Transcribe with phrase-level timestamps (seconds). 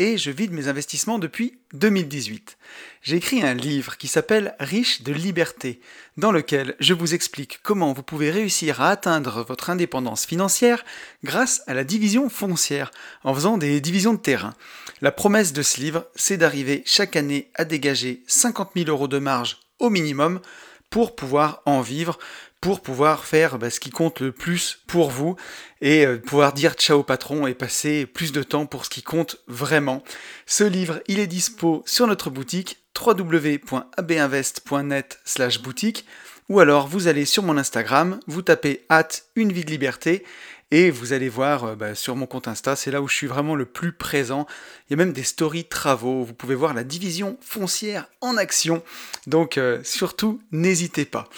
[0.00, 2.56] et je vide mes investissements depuis 2018.
[3.02, 5.78] J'ai écrit un livre qui s'appelle Riche de liberté,
[6.16, 10.86] dans lequel je vous explique comment vous pouvez réussir à atteindre votre indépendance financière
[11.22, 12.90] grâce à la division foncière,
[13.24, 14.54] en faisant des divisions de terrain.
[15.02, 19.18] La promesse de ce livre, c'est d'arriver chaque année à dégager 50 000 euros de
[19.18, 20.40] marge au minimum
[20.88, 22.18] pour pouvoir en vivre,
[22.60, 25.36] pour pouvoir faire bah, ce qui compte le plus pour vous
[25.80, 29.38] et euh, pouvoir dire ciao patron et passer plus de temps pour ce qui compte
[29.48, 30.04] vraiment.
[30.46, 36.04] Ce livre, il est dispo sur notre boutique www.abinvest.net slash boutique
[36.50, 40.24] ou alors vous allez sur mon Instagram, vous tapez at une vie de liberté
[40.70, 43.26] et vous allez voir euh, bah, sur mon compte Insta, c'est là où je suis
[43.26, 44.46] vraiment le plus présent.
[44.88, 48.82] Il y a même des stories travaux, vous pouvez voir la division foncière en action.
[49.26, 51.28] Donc euh, surtout, n'hésitez pas.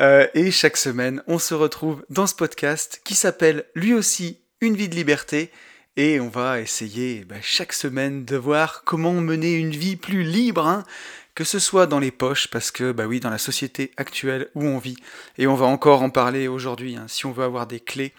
[0.00, 4.76] Euh, et chaque semaine, on se retrouve dans ce podcast qui s'appelle lui aussi Une
[4.76, 5.50] vie de liberté.
[5.96, 10.66] Et on va essayer bah, chaque semaine de voir comment mener une vie plus libre,
[10.66, 10.82] hein,
[11.36, 14.64] que ce soit dans les poches, parce que bah oui, dans la société actuelle où
[14.64, 14.96] on vit,
[15.38, 18.12] et on va encore en parler aujourd'hui, hein, si on veut avoir des clés,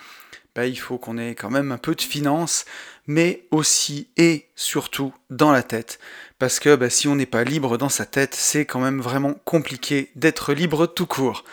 [0.55, 2.65] bah, il faut qu'on ait quand même un peu de finances,
[3.07, 5.99] mais aussi et surtout dans la tête.
[6.39, 9.35] Parce que bah, si on n'est pas libre dans sa tête, c'est quand même vraiment
[9.45, 11.43] compliqué d'être libre tout court.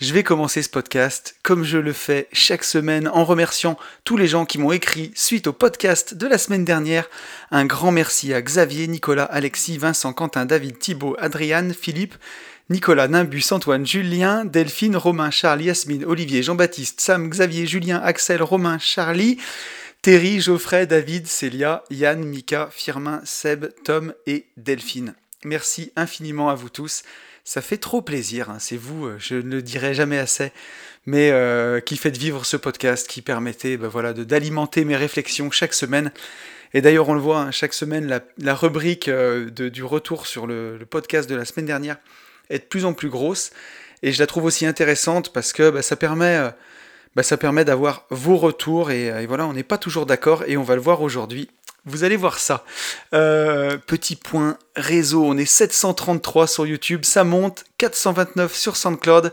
[0.00, 4.28] Je vais commencer ce podcast comme je le fais chaque semaine en remerciant tous les
[4.28, 7.08] gens qui m'ont écrit suite au podcast de la semaine dernière.
[7.50, 12.14] Un grand merci à Xavier, Nicolas, Alexis, Vincent, Quentin, David, Thibault, Adriane, Philippe,
[12.70, 18.78] Nicolas, Nimbus, Antoine, Julien, Delphine, Romain, Charles, Yasmine, Olivier, Jean-Baptiste, Sam, Xavier, Julien, Axel, Romain,
[18.78, 19.38] Charlie,
[20.02, 25.14] Terry, Geoffrey, David, Célia, Yann, Mika, Firmin, Seb, Tom et Delphine.
[25.44, 27.04] Merci infiniment à vous tous.
[27.42, 28.58] Ça fait trop plaisir, hein.
[28.58, 30.52] c'est vous, euh, je ne le dirai jamais assez,
[31.06, 35.72] mais euh, qui faites vivre ce podcast, qui permettait ben voilà, d'alimenter mes réflexions chaque
[35.72, 36.12] semaine.
[36.74, 40.78] Et d'ailleurs, on le voit, hein, chaque semaine, la, rubrique euh, du retour sur le,
[40.90, 41.96] podcast de la semaine dernière
[42.50, 43.50] est de plus en plus grosse.
[44.02, 46.50] Et je la trouve aussi intéressante parce que bah, ça permet,
[47.16, 48.90] bah, ça permet d'avoir vos retours.
[48.90, 51.50] Et, voilà, on n'est pas toujours d'accord et on va le voir aujourd'hui.
[51.84, 52.64] Vous allez voir ça.
[53.14, 59.32] Euh, petit point réseau, on est 733 sur YouTube, ça monte, 429 sur SoundCloud.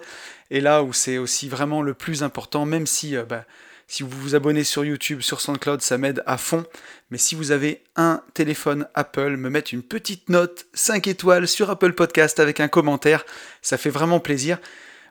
[0.52, 3.44] Et là où c'est aussi vraiment le plus important, même si euh, bah,
[3.88, 6.66] si vous vous abonnez sur YouTube, sur SoundCloud, ça m'aide à fond.
[7.12, 11.70] Mais si vous avez un téléphone Apple, me mettre une petite note 5 étoiles sur
[11.70, 13.26] Apple Podcast avec un commentaire,
[13.62, 14.58] ça fait vraiment plaisir.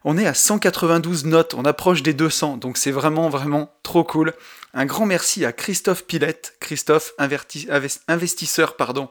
[0.06, 4.34] On est à 192 notes, on approche des 200, donc c'est vraiment vraiment trop cool.
[4.74, 7.14] Un grand merci à Christophe Pilette, Christophe
[8.08, 9.08] investisseur pardon,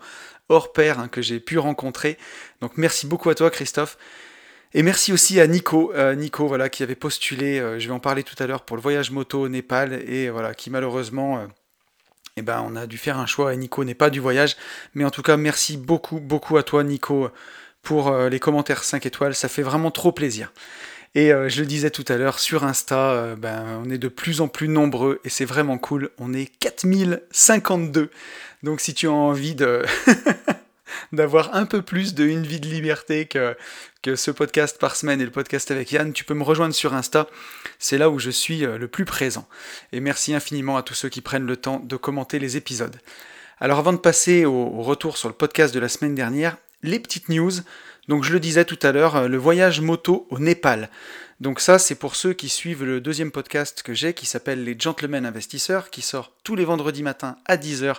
[0.49, 2.19] hors pair hein, que j'ai pu rencontrer.
[2.61, 3.97] Donc merci beaucoup à toi Christophe.
[4.75, 7.99] Et merci aussi à Nico, euh, Nico voilà, qui avait postulé, euh, je vais en
[7.99, 11.45] parler tout à l'heure, pour le voyage moto au Népal, et voilà, qui malheureusement, euh,
[12.37, 14.57] eh ben, on a dû faire un choix, et Nico n'est pas du voyage.
[14.95, 17.29] Mais en tout cas, merci beaucoup, beaucoup à toi, Nico,
[17.83, 20.53] pour les commentaires 5 étoiles, ça fait vraiment trop plaisir.
[21.15, 24.47] Et je le disais tout à l'heure, sur Insta, ben, on est de plus en
[24.47, 28.09] plus nombreux, et c'est vraiment cool, on est 4052.
[28.63, 29.83] Donc si tu as envie de...
[31.11, 33.55] d'avoir un peu plus de une vie de liberté que,
[34.01, 36.93] que ce podcast par semaine et le podcast avec Yann, tu peux me rejoindre sur
[36.93, 37.27] Insta.
[37.79, 39.47] C'est là où je suis euh, le plus présent.
[39.91, 42.95] Et merci infiniment à tous ceux qui prennent le temps de commenter les épisodes.
[43.59, 47.29] Alors avant de passer au, retour sur le podcast de la semaine dernière, les petites
[47.29, 47.51] news.
[48.09, 50.89] Donc je le disais tout à l'heure, euh, le voyage moto au Népal.
[51.39, 54.75] Donc ça, c'est pour ceux qui suivent le deuxième podcast que j'ai, qui s'appelle Les
[54.77, 57.97] Gentlemen Investisseurs, qui sort tous les vendredis matins à 10h,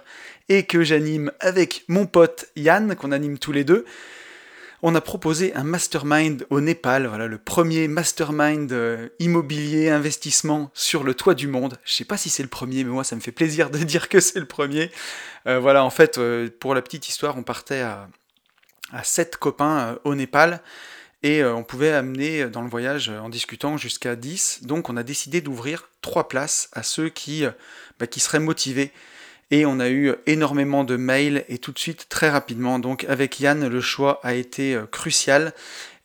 [0.49, 3.84] et que j'anime avec mon pote Yann, qu'on anime tous les deux.
[4.87, 11.05] On a proposé un mastermind au Népal, voilà le premier mastermind euh, immobilier investissement sur
[11.05, 11.79] le toit du monde.
[11.87, 14.11] Je sais pas si c'est le premier, mais moi ça me fait plaisir de dire
[14.11, 14.91] que c'est le premier.
[15.47, 18.09] Euh, voilà, en fait, euh, pour la petite histoire, on partait à,
[18.93, 20.61] à 7 copains au Népal.
[21.25, 24.65] Et euh, on pouvait amener dans le voyage en discutant jusqu'à 10.
[24.65, 27.50] Donc on a décidé d'ouvrir 3 places à ceux qui, euh,
[27.99, 28.93] bah, qui seraient motivés.
[29.50, 32.79] Et on a eu énormément de mails et tout de suite, très rapidement.
[32.79, 35.55] Donc avec Yann, le choix a été euh, crucial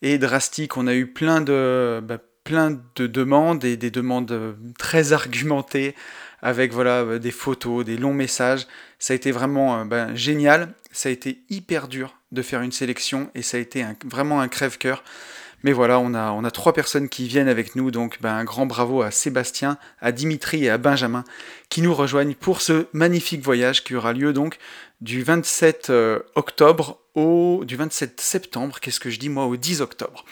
[0.01, 0.77] et drastique.
[0.77, 5.95] On a eu plein de, bah, plein de demandes et des demandes très argumentées
[6.42, 8.68] avec voilà, des photos, des longs messages.
[9.00, 10.74] Ça a été vraiment bah, génial.
[10.94, 14.48] Ça a été hyper dur de faire une sélection et ça a été vraiment un
[14.48, 15.04] crève-cœur
[15.64, 18.44] Mais voilà, on a, on a trois personnes qui viennent avec nous, donc ben, un
[18.44, 21.24] grand bravo à Sébastien, à Dimitri et à Benjamin
[21.70, 24.58] qui nous rejoignent pour ce magnifique voyage qui aura lieu donc
[25.02, 29.81] du 27 euh, octobre au du 27 septembre, qu'est-ce que je dis moi, au 10
[29.81, 30.26] octobre.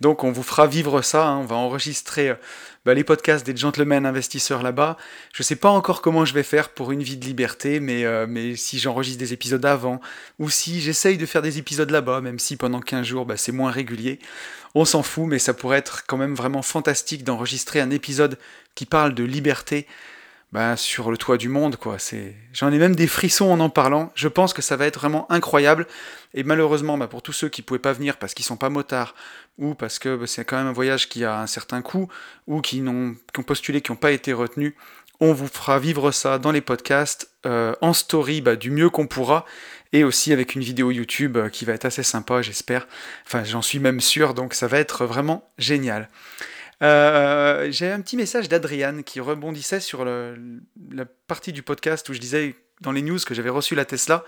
[0.00, 1.38] Donc on vous fera vivre ça, hein.
[1.38, 2.34] on va enregistrer euh,
[2.84, 4.96] bah, les podcasts des gentlemen investisseurs là-bas.
[5.34, 8.26] Je sais pas encore comment je vais faire pour une vie de liberté, mais, euh,
[8.28, 10.00] mais si j'enregistre des épisodes avant,
[10.38, 13.52] ou si j'essaye de faire des épisodes là-bas, même si pendant 15 jours bah, c'est
[13.52, 14.18] moins régulier,
[14.74, 18.38] on s'en fout, mais ça pourrait être quand même vraiment fantastique d'enregistrer un épisode
[18.74, 19.86] qui parle de liberté
[20.52, 21.96] bah, sur le toit du monde, quoi.
[22.52, 24.10] J'en ai même des frissons en en parlant.
[24.14, 25.86] Je pense que ça va être vraiment incroyable.
[26.34, 29.14] Et malheureusement, bah, pour tous ceux qui pouvaient pas venir parce qu'ils sont pas motards
[29.58, 32.08] ou parce que bah, c'est quand même un voyage qui a un certain coût
[32.46, 34.74] ou qui, n'ont, ont postulé, qui n'ont pas été retenus,
[35.20, 39.06] on vous fera vivre ça dans les podcasts, euh, en story bah, du mieux qu'on
[39.06, 39.44] pourra,
[39.92, 42.88] et aussi avec une vidéo YouTube euh, qui va être assez sympa, j'espère.
[43.26, 46.08] Enfin, j'en suis même sûr, donc ça va être vraiment génial.
[46.82, 52.20] Euh, j'ai un petit message d'Adriane qui rebondissait sur la partie du podcast où je
[52.20, 54.24] disais dans les news que j'avais reçu la Tesla.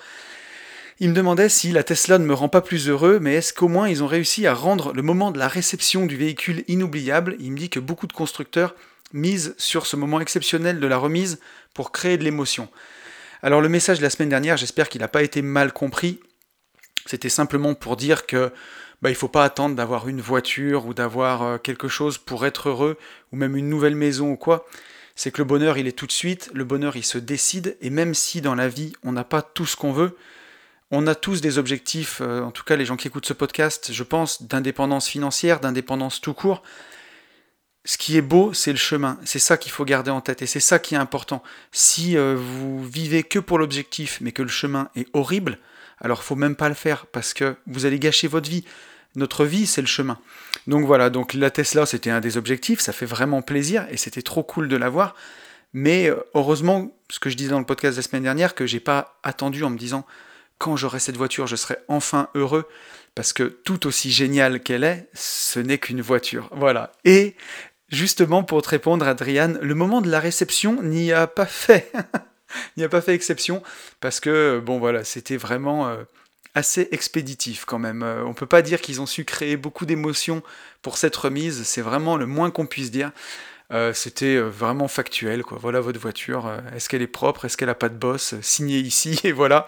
[1.01, 3.69] Il me demandait si la Tesla ne me rend pas plus heureux, mais est-ce qu'au
[3.69, 7.37] moins ils ont réussi à rendre le moment de la réception du véhicule inoubliable?
[7.41, 8.75] Il me dit que beaucoup de constructeurs
[9.13, 11.41] misent sur ce moment exceptionnel de la remise
[11.75, 12.69] pour créer de l'émotion.
[13.43, 16.21] Alors le message de la semaine dernière, j'espère qu'il n'a pas été mal compris.
[17.07, 18.53] C'était simplement pour dire que
[19.03, 22.47] bah, il ne faut pas attendre d'avoir une voiture ou d'avoir euh, quelque chose pour
[22.47, 22.97] être heureux,
[23.33, 24.67] ou même une nouvelle maison ou quoi.
[25.17, 27.91] C'est que le bonheur, il est tout de suite, le bonheur, il se décide, et
[27.91, 30.17] même si dans la vie, on n'a pas tout ce qu'on veut,
[30.93, 33.93] on a tous des objectifs, euh, en tout cas les gens qui écoutent ce podcast,
[33.93, 36.63] je pense, d'indépendance financière, d'indépendance tout court.
[37.85, 39.19] Ce qui est beau, c'est le chemin.
[39.25, 41.43] C'est ça qu'il faut garder en tête et c'est ça qui est important.
[41.73, 45.59] Si euh, vous vivez que pour l'objectif, mais que le chemin est horrible,
[46.01, 48.65] alors faut même pas le faire parce que vous allez gâcher votre vie.
[49.15, 50.19] Notre vie, c'est le chemin.
[50.67, 54.23] Donc voilà, donc la Tesla, c'était un des objectifs, ça fait vraiment plaisir et c'était
[54.23, 55.15] trop cool de l'avoir.
[55.73, 58.81] Mais euh, heureusement, ce que je disais dans le podcast la semaine dernière, que j'ai
[58.81, 60.07] pas attendu en me disant
[60.59, 62.69] quand j'aurai cette voiture, je serai enfin heureux,
[63.15, 66.49] parce que tout aussi géniale qu'elle est, ce n'est qu'une voiture.
[66.53, 66.93] Voilà.
[67.05, 67.35] Et
[67.89, 71.91] justement, pour te répondre, Adriane, le moment de la réception n'y a pas fait.
[72.77, 73.63] n'y a pas fait exception,
[74.01, 75.89] parce que, bon voilà, c'était vraiment.
[75.89, 76.05] Euh,
[76.55, 78.03] assez expéditif quand même.
[78.03, 80.43] Euh, on peut pas dire qu'ils ont su créer beaucoup d'émotions
[80.83, 83.13] pour cette remise, c'est vraiment le moins qu'on puisse dire.
[83.73, 85.59] Euh, c'était euh, vraiment factuel, quoi.
[85.61, 89.19] Voilà votre voiture, est-ce qu'elle est propre, est-ce qu'elle a pas de bosse, signé ici,
[89.25, 89.67] et voilà.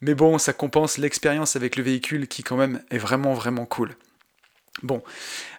[0.00, 3.94] Mais bon, ça compense l'expérience avec le véhicule qui quand même est vraiment vraiment cool.
[4.82, 5.02] Bon,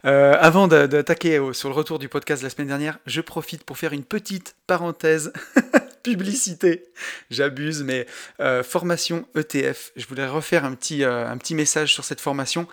[0.04, 3.94] avant d'attaquer sur le retour du podcast de la semaine dernière, je profite pour faire
[3.94, 5.32] une petite parenthèse
[6.04, 6.84] publicité.
[7.32, 8.06] J'abuse, mais
[8.40, 9.92] euh, formation ETF.
[9.96, 12.68] Je voulais refaire un petit, euh, un petit message sur cette formation.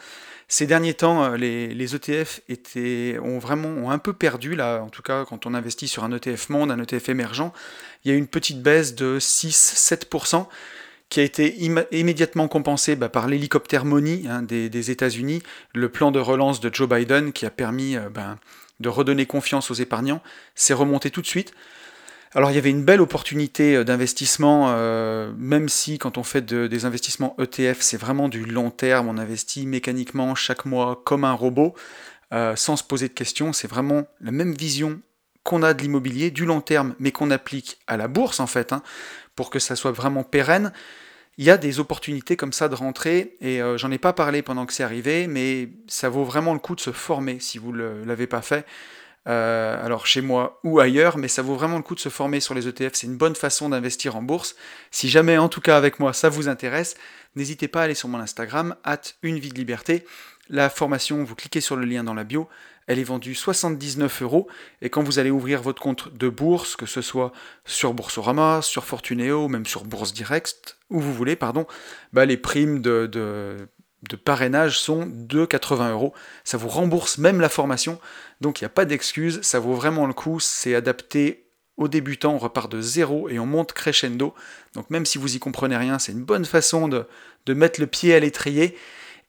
[0.48, 4.88] Ces derniers temps, euh, les, ETF étaient, ont vraiment ont un peu perdu, là, en
[4.88, 7.52] tout cas quand on investit sur un ETF monde, un ETF émergent,
[8.04, 10.46] il y a eu une petite baisse de 6-7%
[11.08, 15.42] qui a été immédiatement compensée bah, par l'hélicoptère Money hein, des, États-Unis,
[15.74, 18.38] le plan de relance de Joe Biden qui a permis ben,
[18.78, 20.22] de redonner confiance aux épargnants,
[20.54, 21.52] s'est remonté tout de suite.
[22.32, 26.42] Alors il y avait une belle opportunité euh, d'investissement, euh, même si quand on fait
[26.42, 31.32] des investissements ETF, c'est vraiment du long terme, on investit mécaniquement chaque mois comme un
[31.32, 31.74] robot,
[32.32, 35.00] euh, sans se poser de questions, c'est vraiment la même vision
[35.42, 38.72] qu'on a de l'immobilier, du long terme, mais qu'on applique à la bourse en fait,
[38.72, 38.84] hein,
[39.34, 40.72] pour que ça soit vraiment pérenne.
[41.36, 44.66] Il y a des opportunités comme ça de rentrer, et j'en ai pas parlé pendant
[44.66, 48.04] que c'est arrivé, mais ça vaut vraiment le coup de se former si vous ne
[48.04, 48.66] l'avez pas fait.
[49.28, 52.40] Euh, alors chez moi ou ailleurs, mais ça vaut vraiment le coup de se former
[52.40, 54.56] sur les ETF, c'est une bonne façon d'investir en bourse.
[54.90, 56.96] Si jamais, en tout cas avec moi, ça vous intéresse,
[57.36, 60.06] n'hésitez pas à aller sur mon Instagram, at une vie de liberté.
[60.48, 62.48] La formation, vous cliquez sur le lien dans la bio,
[62.86, 64.48] elle est vendue 79 euros,
[64.82, 67.30] et quand vous allez ouvrir votre compte de bourse, que ce soit
[67.64, 71.66] sur Boursorama, sur Fortuneo, même sur Bourse Direct, où vous voulez, pardon,
[72.12, 73.68] bah les primes de, de
[74.16, 76.14] parrainage sont de 80 euros.
[76.44, 78.00] Ça vous rembourse même la formation,
[78.40, 82.34] donc il n'y a pas d'excuse, ça vaut vraiment le coup, c'est adapté aux débutants,
[82.34, 84.34] on repart de zéro et on monte crescendo.
[84.74, 87.06] Donc même si vous y comprenez rien, c'est une bonne façon de,
[87.48, 88.76] mettre le pied à l'étrier.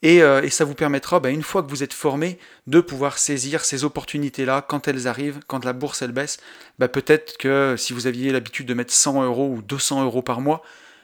[0.03, 3.63] Et, euh, ça vous permettra, bah, une fois que vous êtes formé, de pouvoir saisir
[3.63, 6.39] ces opportunités-là quand elles arrivent, quand la bourse elle baisse.
[6.79, 10.41] Bah, peut-être que si vous aviez l'habitude de mettre 100 euros ou 200 euros par
[10.41, 10.63] mois,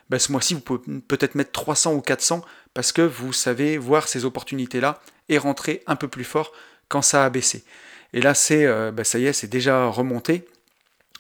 [0.10, 2.42] bah, ce mois-ci vous pouvez peut-être mettre 300 ou 400
[2.74, 6.52] parce que vous savez voir ces opportunités-là et rentrer un peu plus fort
[6.88, 7.64] quand ça a baissé.
[8.14, 10.48] Et là, c'est, euh, bah, ça y est, c'est déjà remonté,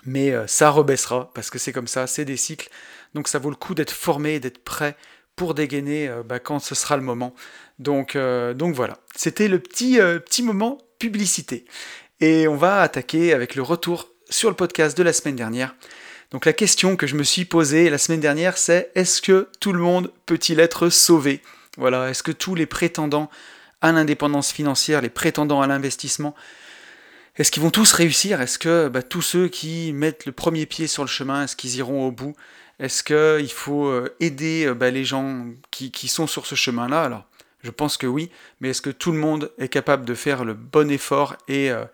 [0.06, 2.70] mais euh, ça rebaissera parce que c'est comme ça, c'est des cycles.
[3.14, 4.96] Donc ça vaut le coup d'être formé, d'être prêt
[5.36, 7.36] pour dégainer bah, quand ce sera le moment.
[7.78, 11.66] Donc, donc voilà, c'était le petit, petit moment publicité.
[12.20, 15.76] Et on va attaquer avec le retour sur le podcast de la semaine dernière.
[16.32, 19.72] Donc la question que je me suis posée la semaine dernière, c'est est-ce que tout
[19.72, 21.42] le monde peut-il être sauvé?
[21.78, 23.30] Voilà, est-ce que tous les prétendants
[23.82, 26.36] à l'indépendance financière, les prétendants à l'investissement,
[27.38, 28.42] est-ce qu'ils vont tous réussir?
[28.42, 31.76] Est-ce que bah, tous ceux qui mettent le premier pied sur le chemin, est-ce qu'ils
[31.76, 32.36] iront au bout?
[32.80, 37.04] Est-ce qu'il faut euh, aider euh, bah, les gens qui, sont sur ce chemin-là?
[37.04, 37.26] Alors,
[37.64, 40.56] je pense que oui, mais est-ce que tout le monde est capable de faire le
[40.56, 41.86] bon effort et euh,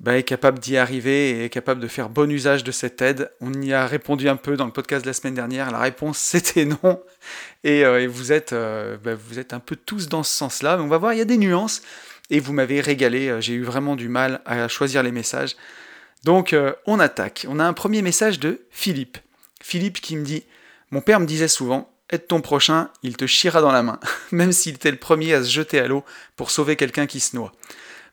[0.00, 3.30] bah, est capable d'y arriver et est capable de faire bon usage de cette aide.
[3.40, 5.70] On y a répondu un peu dans le podcast de la semaine dernière.
[5.70, 7.02] La réponse c'était non.
[7.64, 10.76] Et, euh, vous, êtes, euh, bah, vous êtes un peu tous dans ce sens-là.
[10.76, 11.82] Mais on va voir, il y a des nuances.
[12.30, 13.28] Et vous m'avez régalé.
[13.28, 15.56] Euh, j'ai eu vraiment du mal à choisir les messages.
[16.24, 16.54] Donc
[16.86, 17.46] on attaque.
[17.48, 19.18] On a un premier message de Philippe.
[19.60, 20.44] Philippe qui me dit
[20.92, 23.98] Mon père me disait souvent Aide ton prochain, il te chiera dans la main,
[24.32, 26.04] même s'il était le premier à se jeter à l'eau
[26.36, 27.52] pour sauver quelqu'un qui se noie.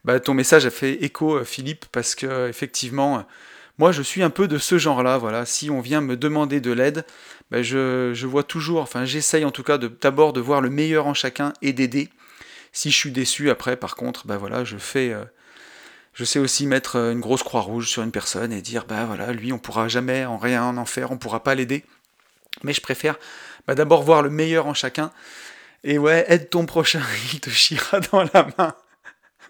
[0.06, 3.22] Bah, ton message a fait écho, euh, Philippe, parce que effectivement, euh,
[3.78, 5.18] moi, je suis un peu de ce genre-là.
[5.18, 7.06] Voilà, si on vient me demander de l'aide,
[7.52, 11.14] bah, je, vois toujours, enfin, j'essaye en tout cas d'abord de, voir le meilleur en
[11.14, 12.10] chacun et d'aider.
[12.72, 15.24] Si je suis déçu après, par contre, bah voilà, je fais, euh,
[16.14, 19.32] je sais aussi mettre une grosse croix rouge sur une personne et dire, bah voilà,
[19.32, 21.84] lui, on pourra jamais en rien en faire, on pourra pas l'aider.
[22.64, 23.18] Mais je préfère
[23.68, 25.12] bah, d'abord voir le meilleur en chacun.
[25.84, 27.02] Et ouais, aide ton prochain,
[27.34, 28.76] il te chiera dans la main.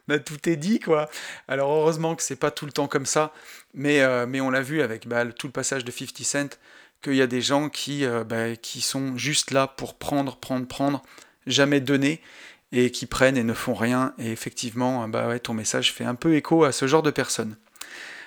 [0.09, 1.07] Bah, tout est dit, quoi.
[1.47, 3.31] Alors heureusement que c'est pas tout le temps comme ça,
[3.75, 6.57] mais, euh, mais on l'a vu avec bah, tout le passage de 50 Cent,
[7.03, 10.65] qu'il y a des gens qui, euh, bah, qui sont juste là pour prendre, prendre,
[10.65, 11.03] prendre,
[11.45, 12.23] jamais donner,
[12.71, 14.15] et qui prennent et ne font rien.
[14.17, 17.55] Et effectivement, bah ouais, ton message fait un peu écho à ce genre de personnes.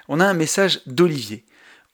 [0.06, 1.44] On a un message d'Olivier.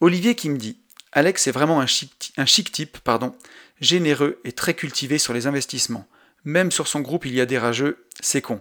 [0.02, 0.76] Olivier qui me dit
[1.12, 3.34] Alex est vraiment un chic, un chic type, pardon,
[3.80, 6.06] généreux et très cultivé sur les investissements.
[6.44, 8.60] Même sur son groupe, il y a des rageux, c'est con.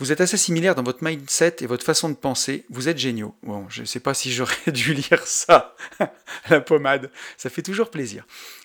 [0.00, 2.64] Vous êtes assez similaire dans votre mindset et votre façon de penser.
[2.70, 3.34] Vous êtes géniaux.
[3.42, 5.74] Bon, je ne sais pas si j'aurais dû lire ça.
[6.50, 7.10] La pommade.
[7.36, 8.24] Ça fait toujours plaisir.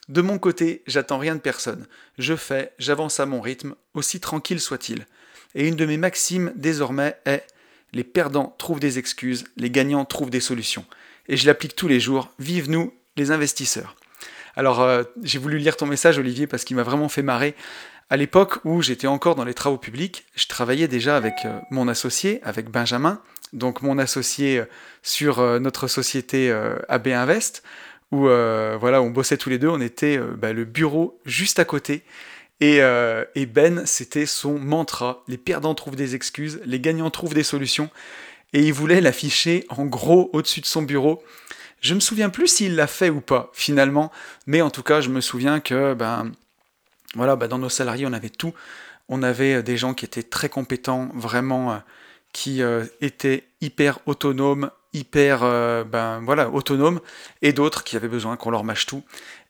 [0.09, 1.87] De mon côté, j'attends rien de personne.
[2.19, 5.07] Je fais, j'avance à mon rythme, aussi tranquille soit-il.
[5.55, 7.47] Et une de mes maximes désormais est
[7.93, 10.85] les perdants trouvent des excuses, les gagnants trouvent des solutions.
[11.27, 12.31] Et je l'applique tous les jours.
[12.37, 13.95] Vive nous, les investisseurs.
[14.55, 17.55] Alors, euh, j'ai voulu lire ton message, Olivier, parce qu'il m'a vraiment fait marrer.
[18.13, 21.87] À l'époque où j'étais encore dans les travaux publics, je travaillais déjà avec euh, mon
[21.87, 23.19] associé, avec Benjamin,
[23.53, 24.65] donc mon associé euh,
[25.01, 26.53] sur euh, notre société
[26.89, 27.63] AB Invest,
[28.11, 32.03] où voilà, on bossait tous les deux, on était bah, le bureau juste à côté.
[32.61, 32.81] Et,
[33.33, 35.23] et Ben, c'était son mantra.
[35.27, 37.89] Les perdants trouvent des excuses, les gagnants trouvent des solutions.
[38.53, 41.23] Et il voulait l'afficher en gros au-dessus de son bureau.
[41.81, 44.11] Je me souviens plus s'il l'a fait ou pas finalement,
[44.45, 46.31] mais en tout cas, je me souviens que ben
[47.15, 48.53] voilà, bah, dans nos salariés, on avait tout.
[49.09, 51.77] On avait euh, des gens qui étaient très compétents, vraiment, euh,
[52.31, 55.39] qui euh, étaient hyper autonomes, hyper
[55.85, 56.99] ben voilà autonomes,
[57.41, 59.01] et d'autres qui avaient besoin qu'on leur mâche tout.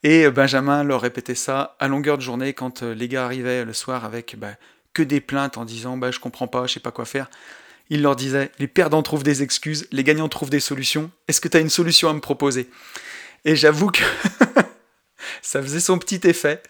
[0.01, 4.05] Et Benjamin leur répétait ça à longueur de journée quand les gars arrivaient le soir
[4.05, 4.51] avec bah,
[4.93, 7.29] que des plaintes en disant bah je comprends pas, je sais pas quoi faire.
[7.89, 11.12] Il leur disait les perdants trouvent des excuses, les gagnants trouvent des solutions.
[11.27, 12.70] Est-ce que tu as une solution à me proposer?
[13.43, 14.03] Et j'avoue que
[15.43, 16.63] ça faisait son petit effet.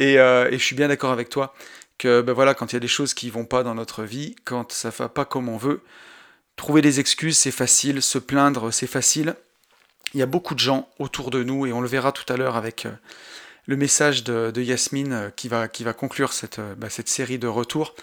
[0.00, 1.54] Euh, et, je suis bien d'accord avec toi
[1.98, 4.34] que ben voilà, quand il y a des choses qui vont pas dans notre vie,
[4.44, 5.82] quand ça va pas comme on veut,
[6.56, 9.34] trouver des excuses c'est facile, se plaindre c'est facile.
[10.14, 12.36] Il y a beaucoup de gens autour de nous et on le verra tout à
[12.38, 12.92] l'heure avec euh,
[13.66, 17.48] le message de, Yasmine euh, qui va, qui va conclure cette, ben, cette série de
[17.48, 17.94] retours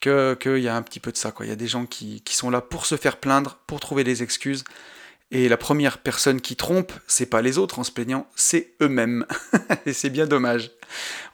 [0.00, 1.30] qu'il y a un petit peu de ça.
[1.30, 1.46] Quoi.
[1.46, 4.02] Il y a des gens qui, qui sont là pour se faire plaindre, pour trouver
[4.02, 4.64] des excuses.
[5.34, 9.24] Et la première personne qui trompe, c'est pas les autres en se plaignant, c'est eux-mêmes.
[9.86, 10.70] et c'est bien dommage.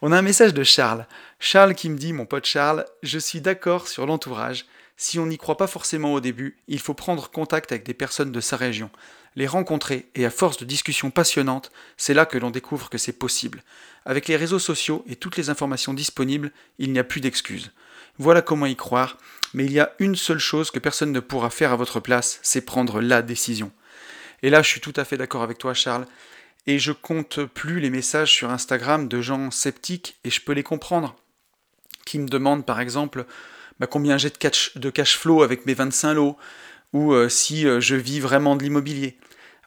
[0.01, 1.05] On a un message de Charles.
[1.41, 4.67] Charles qui me dit, mon pote Charles, je suis d'accord sur l'entourage.
[4.95, 8.31] Si on n'y croit pas forcément au début, il faut prendre contact avec des personnes
[8.31, 8.89] de sa région,
[9.35, 13.11] les rencontrer, et à force de discussions passionnantes, c'est là que l'on découvre que c'est
[13.11, 13.63] possible.
[14.05, 17.71] Avec les réseaux sociaux et toutes les informations disponibles, il n'y a plus d'excuses.
[18.17, 19.17] Voilà comment y croire,
[19.53, 22.39] mais il y a une seule chose que personne ne pourra faire à votre place,
[22.43, 23.73] c'est prendre la décision.
[24.43, 26.05] Et là, je suis tout à fait d'accord avec toi, Charles.
[26.67, 30.63] Et je compte plus les messages sur Instagram de gens sceptiques, et je peux les
[30.63, 31.15] comprendre,
[32.05, 33.25] qui me demandent par exemple
[33.79, 36.37] bah, combien j'ai de cash, flow avec mes 25 lots,
[36.93, 39.17] ou euh, si euh, je vis vraiment de l'immobilier.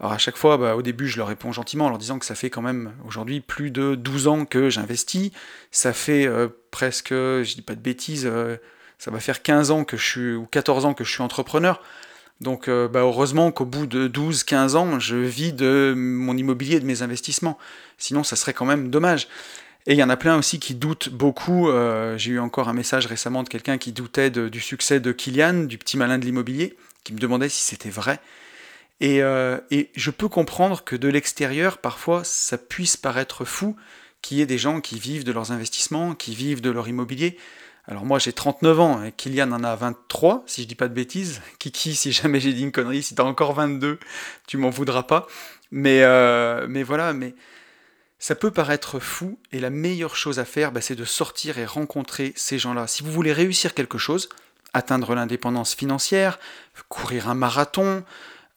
[0.01, 2.27] Alors à chaque fois, bah, au début, je leur réponds gentiment en leur disant que
[2.27, 5.31] ça fait quand même aujourd'hui plus de 12 ans que j'investis.
[5.71, 8.31] Ça fait euh, presque, je dis pas de bêtises,
[8.99, 11.83] ça va faire 15 ans que je suis, ou 14 ans que je suis entrepreneur.
[12.41, 16.85] Donc euh, bah, heureusement qu'au bout de 12-15 ans, je vis de mon immobilier de
[16.85, 17.59] mes investissements.
[17.99, 19.29] Sinon, ça serait quand même dommage.
[19.87, 21.69] Et il y en a plein aussi qui doutent beaucoup.
[21.69, 25.65] Euh, j'ai eu encore un message récemment de quelqu'un qui doutait du succès de Kylian,
[25.65, 28.21] du petit malin de l'immobilier, qui me demandait si c'était vrai.
[29.01, 33.77] Et, euh, et, je peux comprendre que de l'extérieur, parfois, ça puisse paraître fou
[34.21, 37.37] qu'il y ait des gens qui vivent de leurs investissements, qui vivent de leur immobilier.
[37.89, 40.95] Alors moi j'ai 39 ans, et Kylian en a 23, si je dis pas de
[40.95, 41.41] bêtises.
[41.59, 43.99] Kiki, si jamais j'ai dit une connerie, si t'as encore 22,
[44.47, 45.27] tu m'en voudras pas.
[45.71, 47.35] Mais, euh, mais voilà, mais
[48.19, 51.65] ça peut paraître fou, et la meilleure chose à faire, bah, c'est de sortir et
[51.65, 52.87] rencontrer ces gens-là.
[52.87, 54.29] Si vous voulez réussir quelque chose,
[54.75, 56.39] atteindre l'indépendance financière,
[56.89, 58.05] courir un marathon,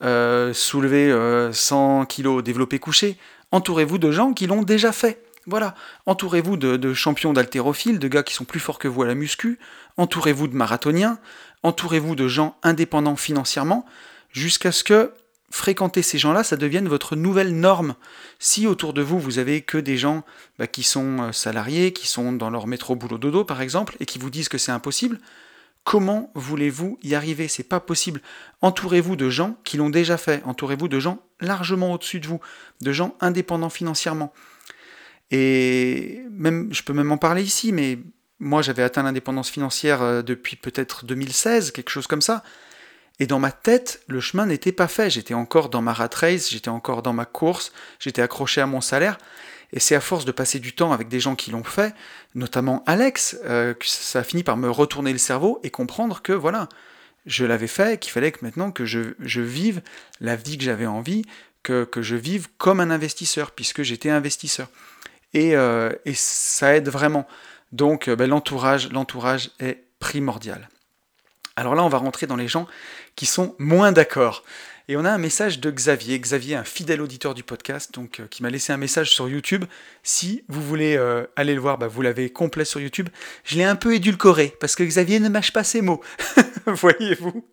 [0.03, 1.09] euh, soulever
[1.51, 3.17] 100 euh, kilos développé couché,
[3.51, 5.24] entourez-vous de gens qui l'ont déjà fait.
[5.47, 5.75] Voilà,
[6.07, 9.59] entourez-vous de, champions d'haltérophiles, de gars qui sont plus forts que vous à la muscu,
[9.97, 11.19] entourez-vous de marathoniens,
[11.61, 13.85] entourez-vous de gens indépendants financièrement,
[14.31, 15.11] jusqu'à ce que
[15.51, 17.95] fréquenter ces gens-là, ça devienne votre nouvelle norme.
[18.39, 20.23] Si autour de vous, vous avez que des gens
[20.57, 24.05] bah, qui sont euh, salariés, qui sont dans leur métro boulot dodo par exemple, et
[24.05, 25.19] qui vous disent que c'est impossible,
[25.83, 27.47] comment voulez-vous y arriver?
[27.47, 28.21] C'est pas possible.
[28.61, 32.41] Entourez-vous de gens qui l'ont déjà fait, entourez-vous de gens largement au-dessus de vous,
[32.81, 34.33] de gens indépendants financièrement.
[35.31, 37.99] Et même, je peux même en parler ici, mais
[38.39, 42.43] moi j'avais atteint l'indépendance financière euh, depuis peut-être 2016, quelque chose comme ça.
[43.19, 45.09] Et dans ma tête, le chemin n'était pas fait.
[45.09, 48.81] J'étais encore dans ma rat race, j'étais encore dans ma course, j'étais accroché à mon
[48.81, 49.17] salaire.
[49.71, 51.93] Et c'est à force de passer du temps avec des gens qui l'ont fait,
[52.33, 56.33] notamment Alex, euh, que ça a fini par me retourner le cerveau et comprendre que
[56.33, 56.69] voilà,
[57.25, 59.81] je l'avais fait, qu'il fallait que maintenant que je, vive
[60.21, 61.23] la vie que j'avais envie,
[61.63, 64.69] que, je vive comme un investisseur, puisque j'étais investisseur.
[65.35, 67.27] Et, euh, ça aide vraiment.
[67.71, 70.69] Donc euh, ben, l'entourage, l'entourage est primordial.
[71.57, 72.67] Alors là, on va rentrer dans les gens
[73.15, 74.43] qui sont moins d'accord.
[74.87, 78.27] Et on a un message de Xavier, Xavier, un fidèle auditeur du podcast, donc euh,
[78.27, 79.65] qui m'a laissé un message sur YouTube.
[80.03, 80.97] Si vous voulez
[81.35, 83.09] aller le voir, bah, vous l'avez complet sur YouTube.
[83.43, 86.01] Je l'ai un peu édulcoré parce que Xavier ne mâche pas ses mots,
[86.65, 87.45] voyez-vous?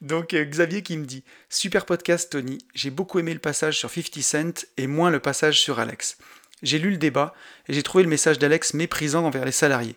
[0.00, 4.22] Donc Xavier qui me dit super podcast Tony, j'ai beaucoup aimé le passage sur 50
[4.22, 6.16] Cent et moins le passage sur Alex.
[6.62, 7.34] J'ai lu le débat
[7.68, 9.96] et j'ai trouvé le message d'Alex méprisant envers les salariés.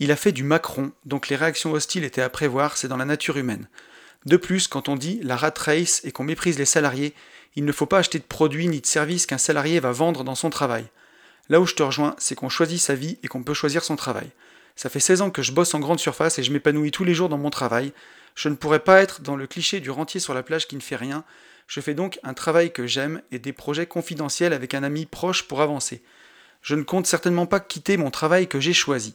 [0.00, 3.04] Il a fait du Macron, donc les réactions hostiles étaient à prévoir, c'est dans la
[3.04, 3.68] nature humaine.
[4.26, 7.14] De plus, quand on dit la rat race et qu'on méprise les salariés,
[7.56, 10.34] il ne faut pas acheter de produits ni de services qu'un salarié va vendre dans
[10.34, 10.86] son travail.
[11.48, 13.96] Là où je te rejoins, c'est qu'on choisit sa vie et qu'on peut choisir son
[13.96, 14.30] travail.
[14.76, 17.14] Ça fait 16 ans que je bosse en grande surface et je m'épanouis tous les
[17.14, 17.92] jours dans mon travail.
[18.36, 20.80] Je ne pourrais pas être dans le cliché du rentier sur la plage qui ne
[20.80, 21.24] fait rien.
[21.68, 25.46] Je fais donc un travail que j'aime et des projets confidentiels avec un ami proche
[25.46, 26.02] pour avancer.
[26.62, 29.14] Je ne compte certainement pas quitter mon travail que j'ai choisi.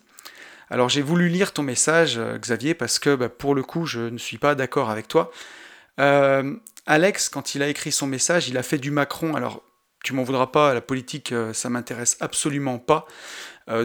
[0.69, 4.01] Alors j'ai voulu lire ton message, euh, Xavier, parce que bah, pour le coup, je
[4.01, 5.31] ne suis pas d'accord avec toi.
[5.99, 9.35] Euh, Alex, quand il a écrit son message, il a fait du Macron.
[9.35, 9.63] Alors,
[10.03, 13.07] tu m'en voudras pas, la politique, euh, ça m'intéresse absolument pas.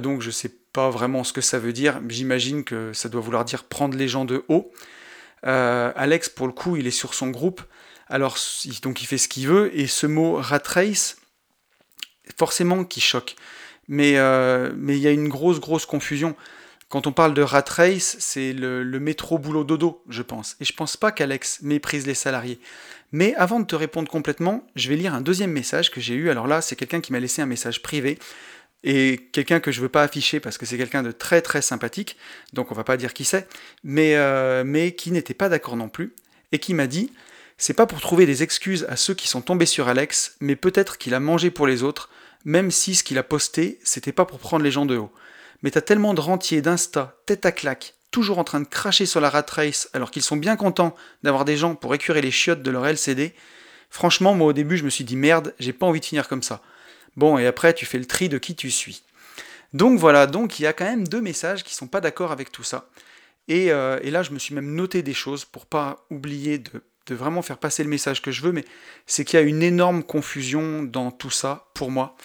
[0.02, 2.00] donc je sais pas vraiment ce que ça veut dire.
[2.08, 4.72] J'imagine que ça doit vouloir dire prendre les gens de haut.
[5.42, 7.62] Alex, pour le coup, il est sur son groupe.
[8.08, 8.38] Alors,
[8.82, 9.70] donc il fait ce qu'il veut.
[9.78, 11.16] Et ce mot rat race,
[12.36, 13.36] forcément, qui choque.
[13.88, 14.16] Mais
[14.76, 16.36] mais il y a une grosse, grosse confusion.
[16.88, 20.56] Quand on parle de rat race, c'est le, métro boulot dodo, je pense.
[20.60, 22.58] Et je pense pas qu'Alex méprise les salariés.
[23.12, 26.30] Mais avant de te répondre complètement, je vais lire un deuxième message que j'ai eu.
[26.30, 28.18] Alors là, c'est quelqu'un qui m'a laissé un message privé
[28.84, 32.16] et quelqu'un que je veux pas afficher parce que c'est quelqu'un de très très sympathique,
[32.52, 33.48] donc on va pas dire qui c'est,
[33.86, 36.14] euh, mais qui n'était pas d'accord non plus,
[36.52, 37.12] et qui m'a dit
[37.58, 40.96] c'est pas pour trouver des excuses à ceux qui sont tombés sur Alex, mais peut-être
[40.96, 42.08] qu'il a mangé pour les autres,
[42.44, 45.12] même si ce qu'il a posté, c'était pas pour prendre les gens de haut
[45.62, 49.20] mais t'as tellement de rentiers, d'insta, tête à claque, toujours en train de cracher sur
[49.20, 52.62] la rat race alors qu'ils sont bien contents d'avoir des gens pour écurer les chiottes
[52.62, 53.34] de leur LCD.
[53.90, 56.42] Franchement, moi au début, je me suis dit merde, j'ai pas envie de finir comme
[56.42, 56.62] ça.
[57.16, 59.02] Bon, et après, tu fais le tri de qui tu suis.
[59.72, 62.52] Donc voilà, donc il y a quand même deux messages qui sont pas d'accord avec
[62.52, 62.88] tout ça.
[63.48, 66.82] Et, euh, et, là, je me suis même noté des choses pour pas oublier de,
[67.08, 68.64] de vraiment faire passer le message que je veux, mais
[69.06, 72.16] c'est qu'il y a une énorme confusion dans tout ça pour moi.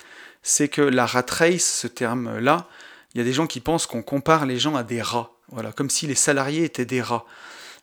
[0.42, 2.68] C'est que la rat race, ce terme-là,
[3.14, 5.72] il y a des gens qui pensent qu'on compare les gens à des rats, voilà,
[5.72, 7.26] comme si les salariés étaient des rats.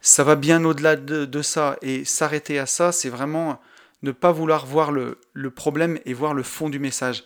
[0.01, 3.61] Ça va bien au-delà de, ça, et s'arrêter à ça, c'est vraiment
[4.03, 5.19] ne pas vouloir voir le,
[5.55, 7.25] problème et voir le fond du message.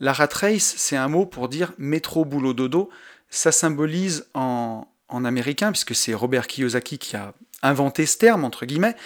[0.00, 2.90] La rat race, c'est un mot pour dire métro, boulot, dodo.
[3.28, 8.96] Ça symbolise en, américain, puisque c'est Robert Kiyosaki qui a inventé ce terme, entre guillemets,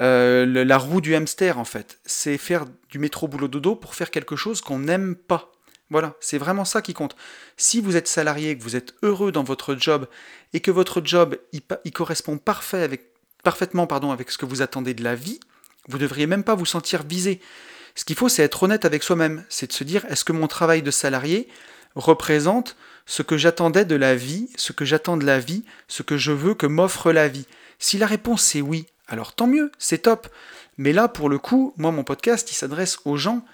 [0.00, 1.98] euh, la roue du hamster, en fait.
[2.04, 5.52] C'est faire du métro, boulot, dodo pour faire quelque chose qu'on n'aime pas.
[5.90, 7.16] Voilà, c'est vraiment ça qui compte.
[7.56, 10.06] Si vous êtes salarié, que vous êtes heureux dans votre job
[10.52, 15.40] et que votre job il, correspond parfaitement avec ce que vous attendez de la vie,
[15.88, 17.40] vous ne devriez même pas vous sentir visé.
[17.96, 19.44] Ce qu'il faut, c'est être honnête avec soi-même.
[19.48, 21.48] C'est de se dire, est-ce que mon travail de salarié
[21.96, 26.16] représente ce que j'attendais de la vie, ce que j'attends de la vie, ce que
[26.16, 27.46] je veux que m'offre la vie?
[27.80, 30.28] Si la réponse est oui, alors tant mieux, c'est top.
[30.78, 33.44] Mais là, pour le coup, moi, mon podcast, il s'adresse aux gens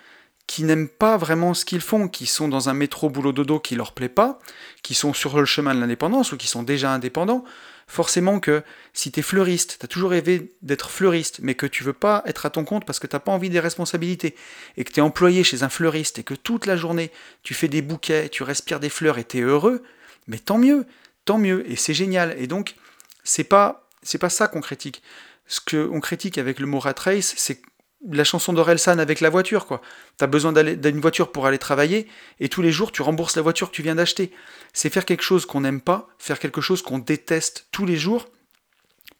[0.46, 3.74] qui n'aiment pas vraiment ce qu'ils font, qui sont dans un métro boulot dodo qui
[3.74, 4.38] leur plaît pas,
[4.82, 7.44] qui sont sur le chemin de l'indépendance ou qui sont déjà indépendants,
[7.88, 8.62] forcément que
[8.92, 12.22] si tu es fleuriste, tu as toujours rêvé d'être fleuriste, mais que tu veux pas
[12.26, 14.36] être à ton compte parce que t'as pas envie des responsabilités,
[14.76, 17.10] et que tu es employé chez un fleuriste et que toute la journée
[17.42, 19.82] tu fais des bouquets, tu respires des fleurs et tu es heureux,
[20.28, 20.86] mais tant mieux,
[21.24, 22.36] tant mieux, et c'est génial.
[22.38, 22.76] Et donc,
[23.24, 25.02] c'est pas, c'est pas ça qu'on critique.
[25.46, 27.60] Ce qu'on critique avec le mot rat race, c'est
[28.08, 29.80] la chanson d'Orelsan avec la voiture, quoi.
[30.16, 32.06] T'as besoin d'une voiture pour aller travailler,
[32.40, 34.32] et tous les jours, tu rembourses la voiture que tu viens d'acheter.
[34.72, 38.28] C'est faire quelque chose qu'on n'aime pas, faire quelque chose qu'on déteste tous les jours,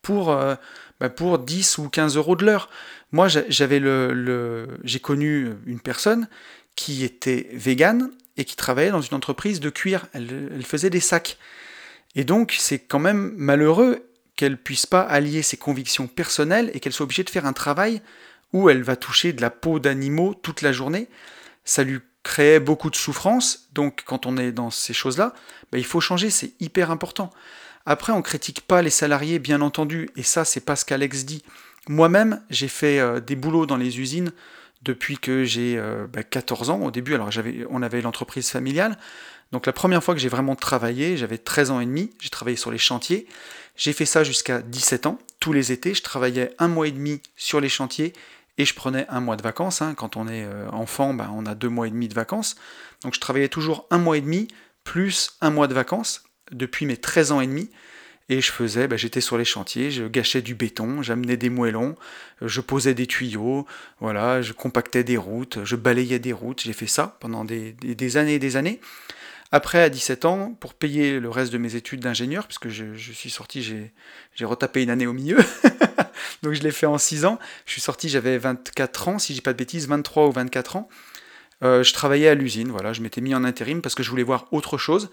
[0.02, 0.54] pour, euh,
[1.00, 2.68] bah, pour 10 ou 15 euros de l'heure.
[3.12, 6.28] Moi, j'avais le, j'ai connu une personne
[6.76, 10.06] qui était végane et qui travaillait dans une entreprise de cuir.
[10.12, 11.38] Elle, elle faisait des sacs.
[12.14, 14.05] Et donc, c'est quand même malheureux
[14.36, 18.02] qu'elle puisse pas allier ses convictions personnelles et qu'elle soit obligée de faire un travail
[18.52, 21.08] où elle va toucher de la peau d'animaux toute la journée.
[21.64, 25.32] Ça lui créait beaucoup de souffrance, donc quand on est dans ces choses-là,
[25.70, 27.30] bah, il faut changer, c'est hyper important.
[27.86, 31.44] Après, on critique pas les salariés, bien entendu, et ça, c'est pas ce qu'Alex dit.
[31.88, 34.32] Moi-même, j'ai fait euh, des boulots dans les usines
[34.82, 35.80] depuis que j'ai
[36.30, 36.84] 14 euh, bah, ans.
[36.84, 37.30] Au début, alors
[37.70, 38.98] on avait l'entreprise familiale.
[39.52, 42.56] Donc la première fois que j'ai vraiment travaillé, j'avais 13 ans et demi, j'ai travaillé
[42.56, 43.26] sur les chantiers.
[43.76, 45.18] J'ai fait ça jusqu'à 17 ans.
[45.40, 48.12] Tous les étés, je travaillais un mois et demi sur les chantiers
[48.58, 49.82] et je prenais un mois de vacances.
[49.82, 49.94] Hein.
[49.94, 52.56] Quand on est euh, enfant, ben, on a deux mois et demi de vacances.
[53.02, 54.48] Donc je travaillais toujours un mois et demi
[54.84, 57.70] plus un mois de vacances depuis mes 13 ans et demi.
[58.28, 61.94] Et je faisais, ben, j'étais sur les chantiers, je gâchais du béton, j'amenais des moellons,
[62.42, 63.66] je posais des tuyaux,
[64.00, 66.62] voilà, je compactais des routes, je balayais des routes.
[66.62, 68.80] J'ai fait ça pendant des, des, années et des années.
[69.52, 73.30] Après, à 17 ans, pour payer le reste de mes études d'ingénieur, puisque je, suis
[73.30, 75.38] sorti, j'ai retapé une année au milieu,
[76.42, 77.38] donc je l'ai fait en 6 ans.
[77.64, 80.76] Je suis sorti, j'avais 24 ans, si je dis pas de bêtises, 23 ou 24
[80.76, 80.88] ans.
[81.62, 84.22] Euh, je travaillais à l'usine, voilà, je m'étais mis en intérim parce que je voulais
[84.22, 85.10] voir autre chose.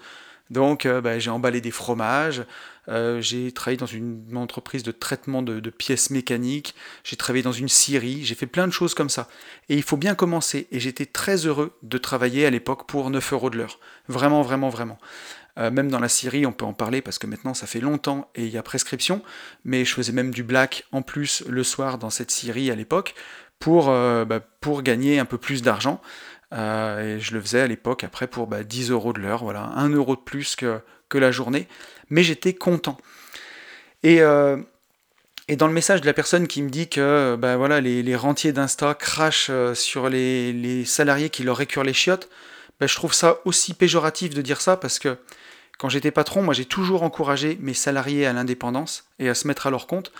[0.50, 2.44] Donc euh, bah, j'ai emballé des fromages,
[2.88, 7.68] euh, j'ai travaillé dans une entreprise de traitement de, pièces mécaniques, j'ai travaillé dans une
[7.68, 9.28] scierie, j'ai fait plein de choses comme ça.
[9.68, 10.66] Et il faut bien commencer.
[10.70, 13.78] Et j'étais très heureux de travailler à l'époque pour 9 euros de l'heure.
[14.08, 14.98] Vraiment, vraiment, vraiment.
[15.58, 18.28] Euh, même dans la Syrie, on peut en parler parce que maintenant ça fait longtemps
[18.34, 19.22] et il y a prescription,
[19.64, 23.14] mais je faisais même du black en plus le soir dans cette Syrie à l'époque
[23.60, 26.02] pour, bah, pour gagner un peu plus d'argent.
[26.54, 29.72] Euh, et je le faisais à l'époque après pour 10 bah, euros de l'heure, voilà,
[29.76, 31.68] 1 euro de plus que, que la journée,
[32.10, 32.96] mais j'étais content.
[34.02, 34.20] Et,
[35.48, 38.52] et dans le message de la personne qui me dit que bah, voilà, les, rentiers
[38.52, 42.28] d'Insta crachent sur les, les salariés qui leur récurent les chiottes,
[42.80, 45.16] ben, je trouve ça aussi péjoratif de dire ça parce que
[45.78, 49.66] quand j'étais patron, moi j'ai toujours encouragé mes salariés à l'indépendance et à se mettre
[49.66, 50.12] à leur compte.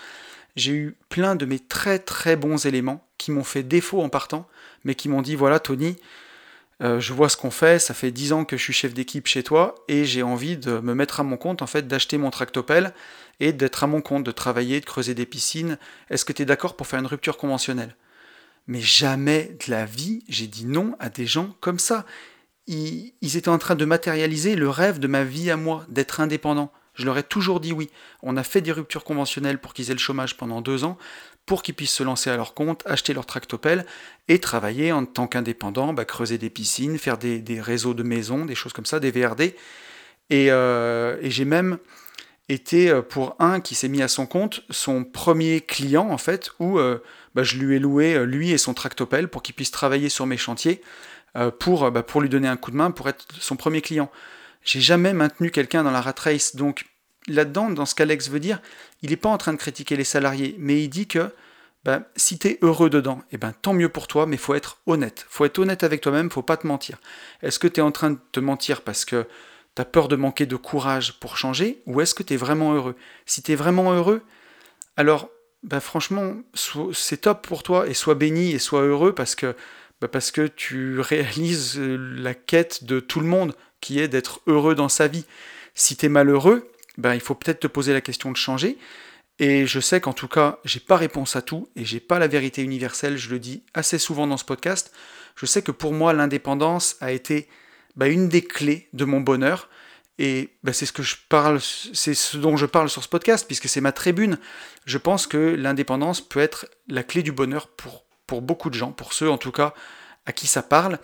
[0.55, 4.47] J'ai eu plein de mes très très bons éléments qui m'ont fait défaut en partant,
[4.83, 5.97] mais qui m'ont dit voilà Tony,
[6.83, 9.27] euh, je vois ce qu'on fait, ça fait 10 ans que je suis chef d'équipe
[9.27, 12.31] chez toi et j'ai envie de me mettre à mon compte, en fait, d'acheter mon
[12.31, 12.93] tractopelle
[13.39, 15.77] et d'être à mon compte, de travailler, de creuser des piscines.
[16.09, 17.95] Est-ce que tu es d'accord pour faire une rupture conventionnelle?
[18.67, 22.05] Mais jamais de la vie, j'ai dit non à des gens comme ça
[22.67, 26.71] ils, étaient en train de matérialiser le rêve de ma vie à moi, d'être indépendant.
[26.95, 27.89] Je leur ai toujours dit oui.
[28.23, 30.97] On a fait des ruptures conventionnelles pour qu'ils aient le chômage pendant deux ans,
[31.45, 33.85] pour qu'ils puissent se lancer à leur compte, acheter leur tractopelle
[34.27, 38.55] et travailler en tant qu'indépendant, bah, creuser des piscines, faire des, réseaux de maisons, des
[38.55, 39.55] choses comme ça, des VRD.
[40.33, 41.77] Euh, et, j'ai même
[42.49, 46.51] été euh, pour un qui s'est mis à son compte, son premier client en fait,
[46.59, 47.03] où euh,
[47.35, 50.37] bah, je lui ai loué lui et son tractopelle pour qu'il puisse travailler sur mes
[50.37, 50.81] chantiers.
[51.59, 54.09] Pour, bah, pour lui donner un coup de main, pour être son premier client.
[54.63, 56.85] J'ai jamais maintenu quelqu'un dans la rat race, donc
[57.27, 58.61] là-dedans, dans ce qu'Alex veut dire,
[59.01, 61.31] il n'est pas en train de critiquer les salariés, mais il dit que
[61.83, 64.79] bah, si tu es heureux dedans, eh ben, tant mieux pour toi, mais faut être
[64.87, 65.25] honnête.
[65.29, 66.97] faut être honnête avec toi-même, faut pas te mentir.
[67.43, 69.27] Est-ce que tu es en train de te mentir parce que
[69.75, 72.73] tu as peur de manquer de courage pour changer, ou est-ce que tu es vraiment
[72.73, 72.95] heureux?
[73.25, 74.23] Si tu es vraiment heureux,
[74.97, 75.29] alors
[75.61, 76.35] bah, franchement,
[76.93, 79.55] c'est top pour toi, et sois béni et sois heureux parce que
[80.01, 84.41] bah, parce que tu réalises euh, la quête de tout le monde, qui est d'être
[84.47, 85.25] heureux dans sa vie.
[85.73, 88.77] Si tu es malheureux, ben, il faut peut-être te poser la question de changer.
[89.39, 92.27] Et je sais qu'en tout cas, j'ai pas réponse à tout et j'ai pas la
[92.27, 94.93] vérité universelle, je le dis assez souvent dans ce podcast.
[95.35, 97.49] Je sais que pour moi, l'indépendance a été
[97.97, 99.69] bah, une des clés de mon bonheur.
[100.17, 103.45] Et bah, c'est ce que je parle, c'est ce dont je parle sur ce podcast,
[103.45, 104.37] puisque c'est ma tribune.
[104.85, 107.67] Je pense que l'indépendance peut être la clé du bonheur
[108.25, 109.73] pour beaucoup de gens, pour ceux en tout cas
[110.25, 110.99] à qui ça parle.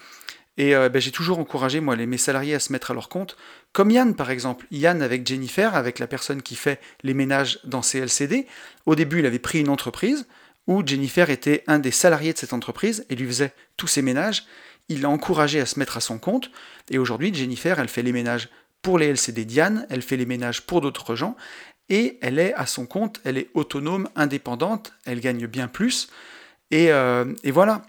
[0.58, 3.38] Et euh, ben, j'ai toujours encouragé, moi, mes salariés à se mettre à leur compte.
[3.74, 4.68] Comme Yann, par exemple.
[4.72, 8.48] Yann avec Jennifer, avec la personne qui fait les ménages dans CLCD.
[8.86, 10.28] Au début, il avait pris une entreprise
[10.68, 14.46] où Jennifer était un des salariés de cette entreprise et lui faisait tous ses ménages.
[14.90, 16.52] Il l'a encouragé à se mettre à son compte.
[16.90, 18.50] Et aujourd'hui, Jennifer, elle fait les ménages
[18.82, 21.36] pour les LCD Diane, elle fait les ménages pour d'autres gens.
[21.90, 26.10] Et elle est à son compte, elle est autonome, indépendante, elle gagne bien plus.
[26.72, 27.84] Et, euh, et voilà,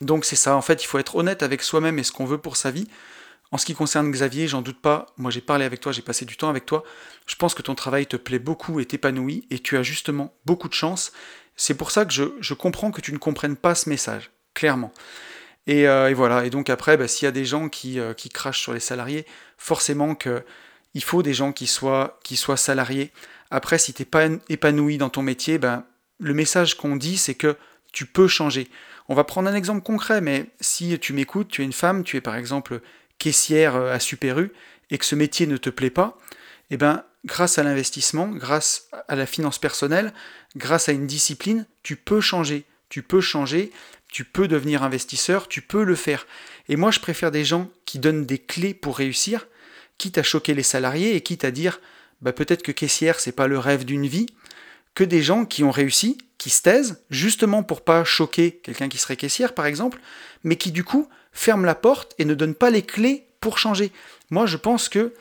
[0.00, 2.38] donc c'est ça, en fait, il faut être honnête avec soi-même et ce qu'on veut
[2.38, 2.88] pour sa vie.
[3.52, 6.24] En ce qui concerne Xavier, j'en doute pas, moi j'ai parlé avec toi, j'ai passé
[6.24, 6.84] du temps avec toi,
[7.26, 10.68] je pense que ton travail te plaît beaucoup et t'épanouit, et tu as justement beaucoup
[10.68, 11.12] de chance.
[11.56, 14.92] C'est pour ça que je, comprends que tu ne comprennes pas ce message, clairement.
[15.66, 18.62] Et, euh, voilà, et donc après, bah, s'il y a des gens qui, euh, crachent
[18.62, 19.26] sur les salariés,
[19.58, 20.44] forcément que
[20.94, 22.18] il faut des gens qui soient,
[22.56, 23.12] salariés.
[23.50, 25.84] Après, si tu n'es pas épanoui dans ton métier, ben,
[26.18, 27.56] le message qu'on dit, c'est que
[27.92, 28.68] tu peux changer.
[29.08, 32.16] On va prendre un exemple concret, mais si tu m'écoutes, tu es une femme, tu
[32.16, 32.80] es par exemple
[33.20, 34.38] caissière euh, à Super
[34.90, 36.18] et que ce métier ne te plaît pas,
[36.70, 40.12] eh ben, grâce à l'investissement, grâce à la finance personnelle,
[40.56, 42.64] grâce à une discipline, tu peux changer.
[42.88, 43.70] Tu peux changer,
[44.08, 46.26] tu peux devenir investisseur, tu peux le faire.
[46.68, 49.46] Et moi, je préfère des gens qui donnent des clés pour réussir,
[49.96, 51.80] quitte à choquer les salariés et quitte à dire
[52.20, 54.26] bah, peut-être que caissière, c'est pas le rêve d'une vie,
[54.94, 58.98] que des gens qui ont réussi, qui se taisent, justement pour pas choquer quelqu'un qui
[58.98, 60.00] serait caissière par exemple,
[60.42, 63.92] mais qui du coup ferment la porte et ne donnent pas les clés pour changer.
[64.30, 65.14] Moi je pense que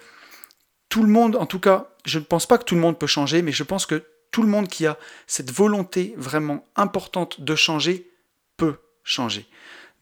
[0.89, 3.07] tout le monde, en tout cas, je ne pense pas que tout le monde peut
[3.07, 7.55] changer, mais je pense que tout le monde qui a cette volonté vraiment importante de
[7.55, 8.09] changer
[8.57, 9.47] peut changer.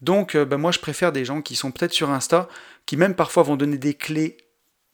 [0.00, 2.48] Donc euh, ben moi je préfère des gens qui sont peut-être sur Insta,
[2.86, 4.36] qui même parfois vont donner des clés,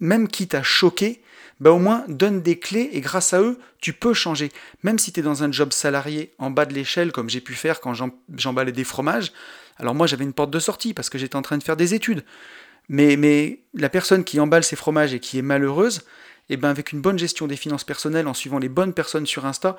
[0.00, 1.22] même quitte à choquer,
[1.60, 4.50] bah au moins donne des clés et grâce à eux, tu peux changer.
[4.82, 7.54] Même si tu es dans un job salarié en bas de l'échelle, comme j'ai pu
[7.54, 7.94] faire quand
[8.36, 9.32] j'emballais des fromages,
[9.76, 11.94] alors moi j'avais une porte de sortie parce que j'étais en train de faire des
[11.94, 12.24] études.
[12.88, 15.98] Mais, la personne qui emballe ses fromages et qui est malheureuse,
[16.50, 19.26] et eh ben avec une bonne gestion des finances personnelles, en suivant les bonnes personnes
[19.26, 19.78] sur Insta,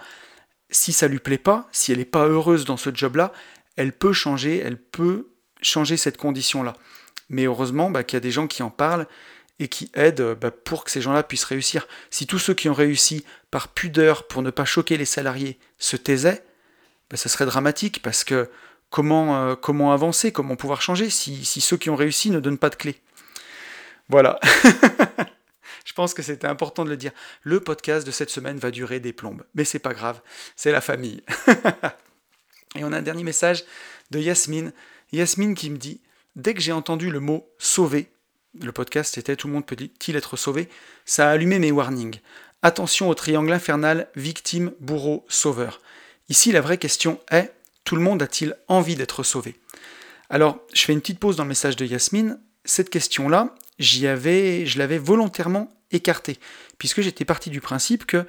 [0.72, 3.32] si ça lui plaît pas, si elle n'est pas heureuse dans ce job-là,
[3.76, 5.28] elle peut changer, elle peut
[5.62, 6.76] changer cette condition-là.
[7.30, 9.08] Mais heureusement bah, qu'il y a des gens qui en parlent
[9.60, 11.88] et qui aident euh, bah, pour que ces gens-là puissent réussir.
[12.10, 15.96] Si tous ceux qui ont réussi par pudeur pour ne pas choquer les salariés se
[15.96, 16.44] taisaient,
[17.10, 18.50] bah, ça serait dramatique parce que
[18.96, 22.70] comment, euh, comment avancer, comment pouvoir changer si, ceux qui ont réussi ne donnent pas
[22.70, 23.02] de clés
[24.08, 24.40] Voilà.
[25.86, 27.12] Je pense que c'était important de le dire.
[27.42, 30.22] Le podcast de cette semaine va durer des plombes, mais c'est pas grave,
[30.56, 31.24] c'est la famille.
[32.76, 33.66] et on a un dernier message
[34.12, 34.72] de Yasmine.
[35.12, 36.00] Yasmine qui me dit
[36.38, 38.10] Dès que j'ai entendu le mot sauver,
[38.62, 40.70] le podcast c'était Tout le monde peut-il être sauvé?
[41.04, 42.22] Ça a allumé mes warnings.
[42.62, 45.82] Attention au triangle infernal victime, bourreau, sauveur.
[46.30, 47.52] Ici, la vraie question est
[47.86, 49.56] tout le monde a-t-il envie d'être sauvé?
[50.30, 52.40] Alors, je fais une petite pause dans le message de Yasmine.
[52.66, 56.38] Cette question-là, j'y avais, je l'avais volontairement écartée,
[56.78, 58.26] puisque j'étais parti du principe que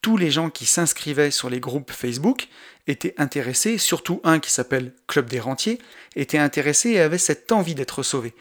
[0.00, 2.48] tous les gens qui s'inscrivaient sur les groupes Facebook
[2.86, 5.78] étaient intéressés, surtout un qui s'appelle Club des Rentiers,
[6.16, 8.32] était intéressé et avait cette envie d'être sauvé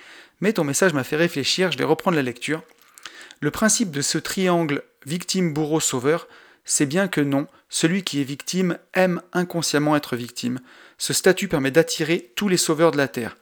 [0.42, 2.64] mais ton message m'a fait réfléchir, je vais reprendre la lecture.
[3.42, 6.28] Le principe de ce triangle victime-bourreau-sauveur,
[6.66, 10.60] c'est bien que non, celui qui est victime aime inconsciemment être victime.
[10.98, 13.38] Ce statut permet d'attirer tous les sauveurs de la Terre.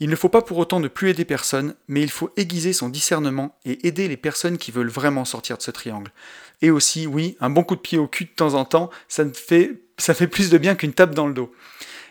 [0.00, 2.88] Il ne faut pas pour autant ne plus aider personne, mais il faut aiguiser son
[2.88, 6.10] discernement et aider les personnes qui veulent vraiment sortir de ce triangle.
[6.62, 9.24] Et aussi, oui, un bon coup de pied au cul de temps en temps, ça,
[9.34, 11.52] fait, plus de bien qu'une tape dans le dos.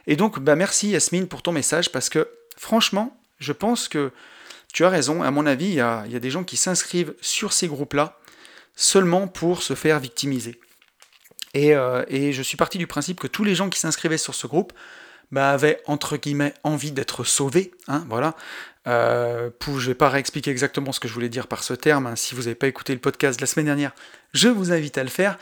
[0.05, 4.11] Et donc, bah merci Yasmine pour ton message, parce que franchement, je pense que
[4.71, 7.67] tu as raison, à mon avis, il y a, des gens qui s'inscrivent sur ces
[7.67, 8.19] groupes-là
[8.79, 10.57] seulement pour se faire victimiser.
[11.57, 14.47] Euh, et, je suis parti du principe que tous les gens qui s'inscrivaient sur ce
[14.47, 14.71] groupe
[15.31, 17.71] bah, avaient, entre guillemets, envie d'être sauvés.
[17.87, 18.35] Hein, voilà.
[18.87, 22.07] Euh, je ne vais pas réexpliquer exactement ce que je voulais dire par ce terme.
[22.07, 22.15] Hein.
[22.15, 23.91] Si vous n'avez pas écouté le podcast de la semaine dernière,
[24.33, 25.37] je vous invite à le faire.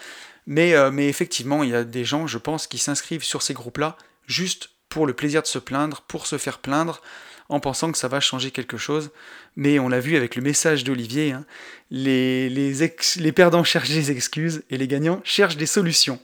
[0.49, 3.97] Euh, mais effectivement, il y a des gens, je pense, qui s'inscrivent sur ces groupes-là
[4.25, 7.01] juste pour le plaisir de se plaindre, pour se faire plaindre,
[7.49, 9.11] en pensant que ça va changer quelque chose.
[9.55, 11.45] Mais on l'a vu avec le message d'Olivier, hein,
[11.89, 16.19] les, les, perdants cherchent des excuses et les gagnants cherchent des solutions.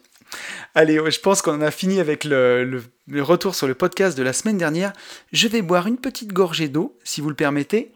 [0.75, 2.83] Allez, je pense qu'on a fini avec le,
[3.17, 4.93] retour sur le podcast de la semaine dernière.
[5.31, 7.91] Je vais boire une petite gorgée d'eau, si vous le permettez.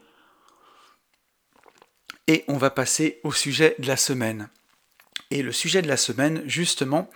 [2.26, 4.48] Et on va passer au sujet de la semaine.
[5.30, 7.10] Et le sujet de la semaine, justement,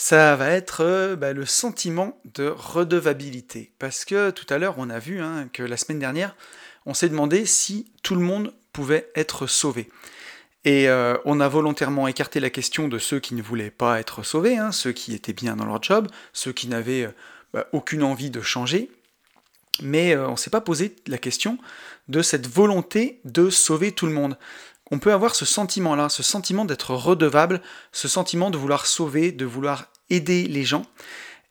[0.00, 3.70] ça va être euh, bah, le sentiment de redevabilité.
[3.78, 6.34] Parce que tout à l'heure, on a vu hein, que la semaine dernière,
[6.86, 9.90] on s'est demandé si tout le monde pouvait être sauvé.
[10.64, 14.22] Et euh, on a volontairement écarté la question de ceux qui ne voulaient pas être
[14.22, 17.12] sauvés, hein, ceux qui étaient bien dans leur job, ceux qui n'avaient euh,
[17.52, 18.90] bah, aucune envie de changer,
[19.82, 21.58] mais on ne s'est pas posé la question
[22.08, 24.38] de cette volonté de sauver tout le monde.
[24.90, 27.60] On peut avoir ce sentiment-là, ce sentiment d'être redevable,
[27.92, 30.82] ce sentiment de vouloir sauver, de vouloir aider les gens.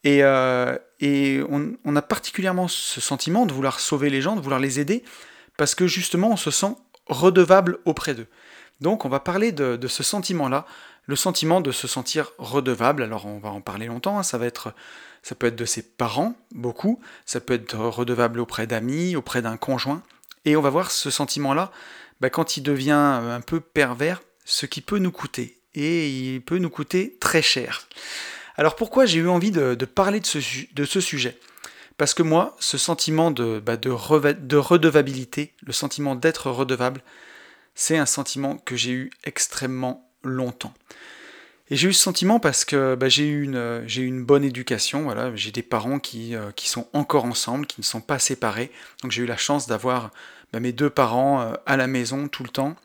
[0.03, 5.03] Et, on, a particulièrement ce sentiment de vouloir sauver les gens, de vouloir les aider,
[5.57, 6.75] parce que justement on se sent
[7.07, 8.27] redevable auprès d'eux.
[8.81, 10.65] Donc on va parler de, ce sentiment-là,
[11.05, 13.03] le sentiment de se sentir redevable.
[13.03, 14.23] Alors on va en parler longtemps, hein.
[14.23, 14.39] ça
[15.21, 19.57] ça peut être de ses parents, beaucoup, ça peut être redevable auprès d'amis, auprès d'un
[19.57, 20.01] conjoint,
[20.45, 21.71] et on va voir ce sentiment-là,
[22.21, 26.57] bah, quand il devient un peu pervers, ce qui peut nous coûter, et il peut
[26.57, 27.87] nous coûter très cher.
[28.55, 31.37] Alors pourquoi j'ai eu envie de, parler de ce, sujet?
[31.97, 33.89] Parce que moi, ce sentiment de, bah, de
[34.57, 37.01] redevabilité, le sentiment d'être redevable,
[37.75, 40.73] c'est un sentiment que j'ai eu extrêmement longtemps.
[41.71, 45.51] Et j'ai eu ce sentiment parce que bah, j'ai eu, une, bonne éducation, voilà, j'ai
[45.51, 48.71] des parents euh, qui, sont encore ensemble, qui ne sont pas séparés.
[49.03, 50.11] Donc j'ai eu la chance d'avoir
[50.53, 52.75] bah, mes deux parents euh, à la maison tout le temps.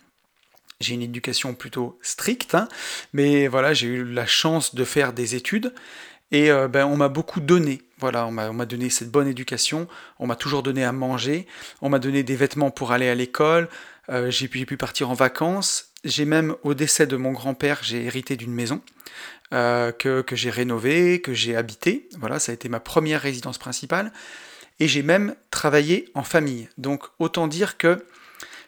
[0.81, 2.69] J'ai une éducation plutôt stricte, hein,
[3.13, 5.73] mais voilà, j'ai eu la chance de faire des études
[6.31, 7.83] et euh, ben, on m'a beaucoup donné.
[7.99, 11.47] Voilà, on m'a donné cette bonne éducation, on m'a toujours donné à manger,
[11.81, 13.69] on m'a donné des vêtements pour aller à l'école,
[14.11, 15.93] euh, j'ai pu, partir en vacances.
[16.03, 18.83] J'ai même, au décès de mon grand-père, j'ai hérité d'une maison
[19.53, 22.09] que, que j'ai rénovée, que j'ai habitée.
[22.19, 24.13] Voilà, ça a été ma première résidence principale.
[24.81, 26.69] Et j'ai même travaillé en famille.
[26.79, 28.05] Donc autant dire que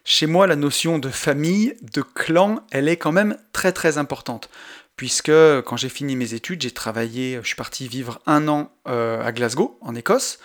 [0.05, 4.49] chez moi, la notion de famille, de clan, elle est quand même très très importante.
[4.95, 9.23] Puisque quand j'ai fini mes études, j'ai travaillé, je suis parti vivre un an euh,
[9.23, 10.39] à Glasgow, en Écosse.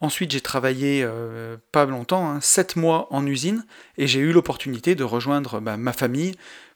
[0.00, 3.64] Ensuite, j'ai travaillé euh, pas longtemps, hein, sept mois en usine,
[3.96, 6.34] et j'ai eu l'opportunité de rejoindre bah, ma famille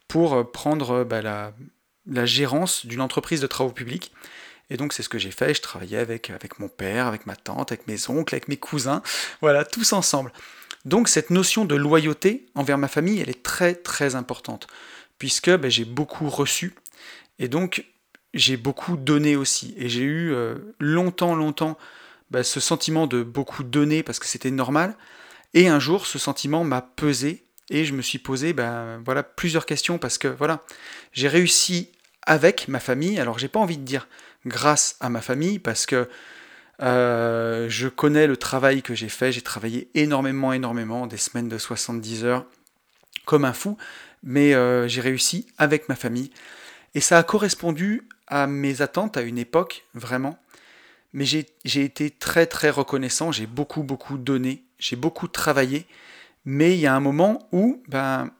[0.09, 1.53] pour euh, prendre bah, la,
[2.27, 4.12] gérance d'une entreprise de travaux publics.
[4.70, 7.37] Et donc c'est ce que j'ai fait, je travaillais avec, avec mon père, avec ma
[7.37, 9.02] tante, avec mes oncles, avec mes cousins,
[9.40, 10.33] voilà, tous ensemble.
[10.85, 14.68] Donc cette notion de loyauté envers ma famille, elle est très très importante,
[15.18, 16.74] puisque bah, j'ai beaucoup reçu,
[17.38, 17.85] et donc
[18.33, 19.74] j'ai beaucoup donné aussi.
[19.76, 21.76] Et j'ai eu euh, longtemps, longtemps
[22.30, 24.96] bah, ce sentiment de beaucoup donner parce que c'était normal.
[25.52, 29.66] Et un jour, ce sentiment m'a pesé et je me suis posé bah, voilà, plusieurs
[29.66, 30.64] questions parce que voilà,
[31.12, 31.90] j'ai réussi
[32.26, 33.18] avec ma famille.
[33.18, 34.06] Alors j'ai pas envie de dire
[34.46, 36.09] grâce à ma famille parce que
[36.83, 39.33] euh, je connais le travail que j'ai fait.
[39.33, 42.46] J'ai travaillé énormément, énormément, des semaines de 70 heures
[43.26, 43.76] comme un fou,
[44.22, 46.31] mais euh, j'ai réussi avec ma famille.
[46.94, 50.38] Et ça a correspondu à mes attentes à une époque, vraiment
[51.12, 55.87] mais j'ai été très très reconnaissant, j'ai beaucoup beaucoup donné, j'ai beaucoup travaillé,
[56.44, 58.31] mais il y a un moment où ben,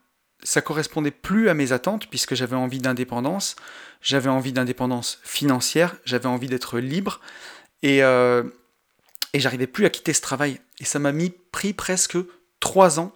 [0.43, 3.57] ça correspondait plus à mes attentes puisque j'avais envie d'indépendance,
[4.03, 7.21] j'avais envie d'indépendance financière, j'avais envie d'être libre
[7.83, 8.43] et, euh,
[9.33, 10.61] et j'arrivais plus à quitter ce travail.
[10.79, 12.17] Et ça m'a mis pris presque
[12.61, 13.15] trois ans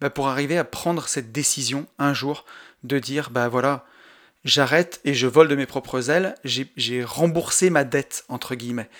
[0.00, 2.44] ben, pour arriver à prendre cette décision un jour
[2.82, 3.86] de dire bah voilà
[4.44, 8.90] j'arrête et je vole de mes propres ailes, j'ai remboursé ma dette, entre guillemets,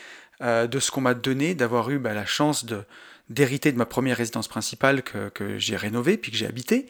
[0.41, 2.83] euh, de ce qu'on m'a donné, d'avoir eu bah, la chance de
[3.31, 6.87] d'hériter de ma première résidence principale que, j'ai rénovée puis que j'ai habité.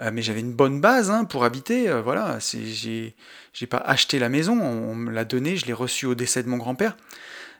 [0.00, 1.88] Euh, mais j'avais une bonne base hein, pour habiter.
[1.88, 3.14] Euh, voilà, j'ai
[3.68, 6.56] pas acheté la maison, on, me l'a donnée, je l'ai reçue au décès de mon
[6.56, 6.96] grand-père.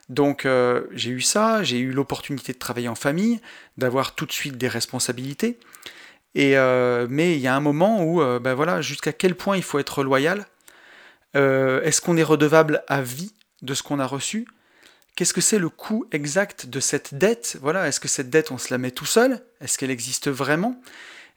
[0.09, 0.47] Donc
[0.91, 3.39] j'ai eu ça, j'ai eu l'opportunité de travailler en famille,
[3.77, 5.57] d'avoir tout de suite des responsabilités.
[6.35, 9.55] Et, euh, mais il y a un moment où, euh, ben voilà, jusqu'à quel point
[9.55, 10.45] il faut être loyal?
[11.35, 14.45] Euh, Est-ce qu'on est redevable à vie de ce qu'on a reçu?
[15.15, 17.57] Qu'est-ce que c'est le coût exact de cette dette?
[17.61, 19.41] Voilà, est-ce que cette dette, on se la met tout seul?
[19.61, 20.81] Est-ce qu'elle existe vraiment?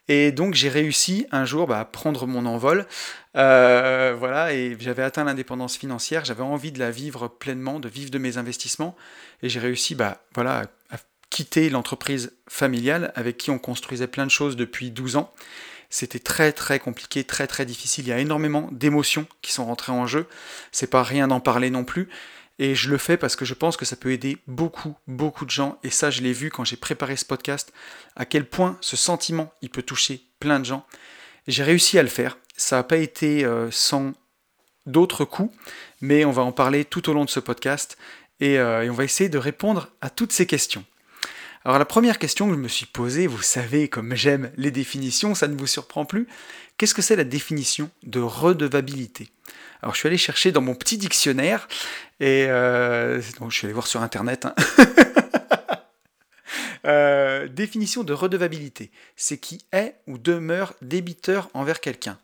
[0.09, 2.87] Et donc j'ai réussi un jour bah, à prendre mon envol,
[3.35, 8.17] voilà, et j'avais atteint l'indépendance financière, j'avais envie de la vivre pleinement, de vivre de
[8.17, 8.95] mes investissements,
[9.43, 10.97] et j'ai réussi, bah, voilà, à
[11.29, 15.31] quitter l'entreprise familiale avec qui on construisait plein de choses depuis 12 ans.
[15.91, 18.05] C'était très très compliqué, très très difficile.
[18.05, 20.27] Il y a énormément d'émotions qui sont rentrées en jeu.
[20.71, 22.09] C'est pas rien d'en parler non plus.
[22.59, 25.49] Et je le fais parce que je pense que ça peut aider beaucoup, beaucoup de
[25.49, 25.79] gens.
[25.83, 27.71] Et ça, je l'ai vu quand j'ai préparé ce podcast,
[28.17, 30.85] à quel point ce sentiment, il peut toucher plein de gens.
[31.47, 32.37] J'ai réussi à le faire.
[32.57, 34.13] Ça n'a pas été euh, sans
[34.85, 35.55] d'autres coups,
[36.01, 37.97] mais on va en parler tout au long de ce podcast.
[38.41, 40.85] et euh, on va essayer de répondre à toutes ces questions.
[41.65, 45.35] Alors la première question que je me suis posée, vous savez comme j'aime les définitions,
[45.35, 46.27] ça ne vous surprend plus,
[46.77, 49.29] qu'est-ce que c'est la définition de redevabilité?
[49.81, 51.67] Alors je suis allé chercher dans mon petit dictionnaire,
[52.19, 54.45] et euh, je suis allé voir sur internet.
[54.45, 54.55] Hein.
[56.85, 62.17] Euh, définition de redevabilité, c'est qui est ou demeure débiteur envers quelqu'un.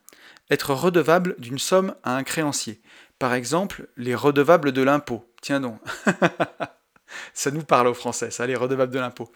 [0.49, 2.81] Être redevable d'une somme à un créancier.
[3.19, 5.29] Par exemple, les redevables de l'impôt.
[5.41, 5.79] Tiens donc.
[7.33, 9.31] ça nous parle aux Français, ça, les redevables de l'impôt.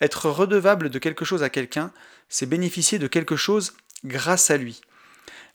[0.00, 1.92] Être redevable de quelque chose à quelqu'un,
[2.28, 4.80] c'est bénéficier de quelque chose grâce à lui.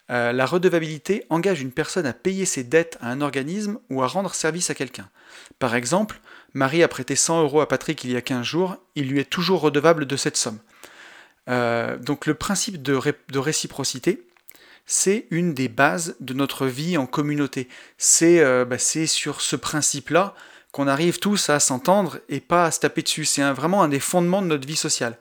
[0.10, 4.08] Euh, la redevabilité engage une personne à payer ses dettes à un organisme ou à
[4.08, 5.10] rendre service à quelqu'un.
[5.60, 6.22] Par exemple,
[6.53, 9.30] Marie a prêté 100 euros à Patrick il y a 15 jours, il lui est
[9.30, 10.60] toujours redevable de cette somme.
[11.49, 12.93] Euh, donc le principe de,
[13.38, 14.24] réciprocité,
[14.86, 17.68] c'est une des bases de notre vie en communauté.
[17.97, 20.36] C'est euh, bah, sur ce principe-là
[20.72, 23.26] qu'on arrive tous à s'entendre et pas à se taper dessus.
[23.26, 25.18] C'est vraiment un des fondements de notre vie sociale.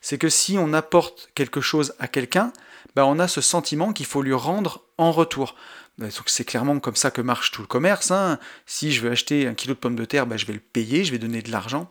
[0.00, 2.52] C'est que si on apporte quelque chose à quelqu'un,
[2.98, 5.54] bah, on a ce sentiment qu'il faut lui rendre en retour.
[5.98, 8.10] Bah, c'est clairement comme ça que marche tout le commerce.
[8.10, 8.40] Hein.
[8.66, 11.04] Si je veux acheter un kilo de pommes de terre, bah, je vais le payer,
[11.04, 11.88] je vais donner de l'argent.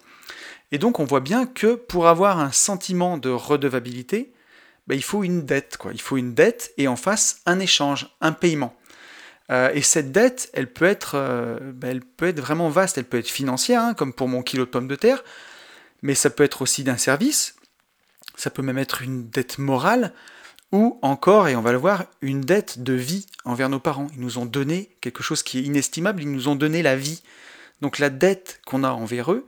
[0.73, 4.33] Et donc on voit bien que pour avoir un sentiment de redevabilité,
[4.89, 5.77] il faut une dette.
[5.93, 8.75] Il faut une dette et en face un échange, un paiement.
[9.49, 12.97] Euh, et cette dette, elle peut, être, euh, elle peut être vraiment vaste.
[12.97, 15.23] Elle peut être financière, hein, comme pour mon kilo de pommes de terre,
[16.01, 17.55] mais ça peut être aussi d'un service.
[18.35, 20.11] Ça peut même être une dette morale
[20.71, 24.07] ou encore, et on va le voir, une dette de vie envers nos parents.
[24.15, 27.21] Ils nous ont donné quelque chose qui est inestimable, ils nous ont donné la vie.
[27.81, 29.45] Donc la dette qu'on a envers eux,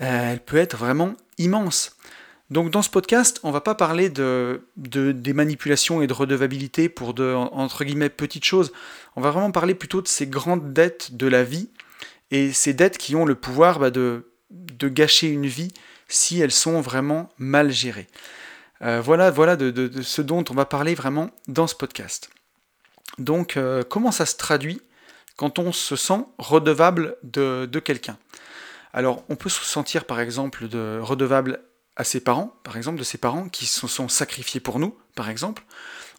[0.00, 1.96] euh, elle peut être vraiment immense.
[2.50, 7.14] Donc dans ce podcast, on va pas parler de, des manipulations et de redevabilité pour
[7.14, 8.72] de entre guillemets petites choses.
[9.16, 11.70] On va vraiment parler plutôt de ces grandes dettes de la vie
[12.30, 15.72] et ces dettes qui ont le pouvoir bah, de, de gâcher une vie
[16.08, 18.06] si elles sont vraiment mal gérées.
[18.82, 22.30] Euh, voilà voilà de, ce dont on va parler vraiment dans ce podcast.
[23.18, 24.80] Donc, euh, comment ça se traduit
[25.36, 28.18] quand on se sent redevable de, quelqu'un?
[28.92, 31.60] Alors, on peut se sentir par exemple de redevable
[31.96, 35.28] à ses parents, par exemple, de ses parents qui se sont sacrifiés pour nous, par
[35.28, 35.62] exemple.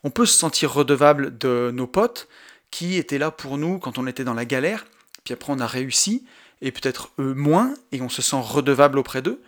[0.04, 2.28] On peut se sentir redevable de nos potes
[2.72, 4.86] qui étaient là pour nous quand on était dans la galère,
[5.24, 6.26] puis après on a réussi,
[6.62, 9.42] et peut-être eux moins, et on se sent redevable auprès d'eux.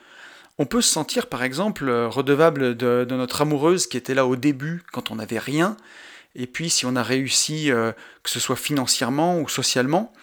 [0.58, 4.36] On peut se sentir par exemple euh, redevable de, notre amoureuse qui était là au
[4.36, 5.76] début quand on n'avait rien,
[6.36, 7.92] et puis si on a réussi, euh,
[8.24, 10.14] que ce soit financièrement ou socialement,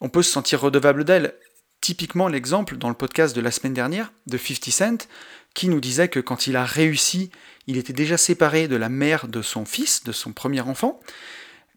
[0.00, 1.34] on peut se sentir redevable d'elle.
[1.80, 5.08] Typiquement l'exemple dans le podcast de la semaine dernière de 50 Cent,
[5.54, 7.30] qui nous disait que quand il a réussi,
[7.66, 11.00] il était déjà séparé de la mère de son fils, de son premier enfant,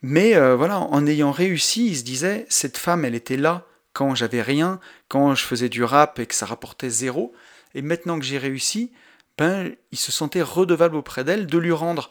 [0.01, 4.13] mais euh, voilà, en ayant réussi, il se disait, cette femme, elle était là quand
[4.13, 7.33] j'avais rien, quand je faisais du rap et que ça rapportait zéro,
[7.75, 8.91] et maintenant que j'ai réussi,
[9.37, 12.09] ben, il se sentait redevable auprès d'elle de lui rendre.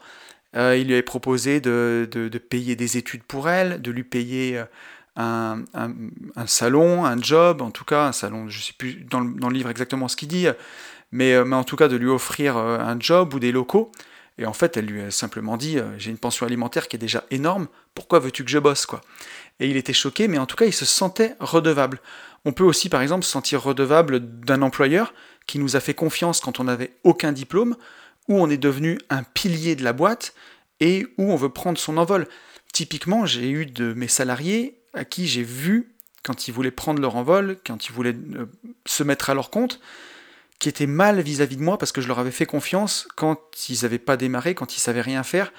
[0.55, 2.07] Euh, il lui avait proposé de,
[2.49, 4.63] payer des études pour elle, de lui payer
[5.17, 9.19] euh, un, salon, un job, en tout cas un salon, je ne sais plus dans
[9.19, 10.47] le, livre exactement ce qu'il dit,
[11.11, 13.91] mais, euh, mais, en tout cas de lui offrir un job ou des locaux.
[14.37, 17.23] Et en fait, elle lui a simplement dit J'ai une pension alimentaire qui est déjà
[17.31, 19.01] énorme, pourquoi veux-tu que je bosse quoi?
[19.61, 22.01] Et il était choqué, mais en tout cas, il se sentait redevable.
[22.43, 25.13] On peut aussi, par exemple, se sentir redevable d'un employeur
[25.47, 27.75] qui nous a fait confiance quand on n'avait aucun diplôme,
[28.27, 30.33] où on est devenu un pilier de la boîte
[30.79, 32.27] et où on veut prendre son envol.
[32.73, 35.91] Typiquement, j'ai eu de mes salariés à qui j'ai vu,
[36.23, 38.45] quand ils voulaient prendre leur envol, quand ils voulaient euh,
[38.85, 39.79] se mettre à leur compte,
[40.59, 43.39] qui étaient mal vis-à-vis de moi parce que je leur avais fait confiance quand
[43.69, 45.53] ils n'avaient pas démarré, quand ils savaient rien faire,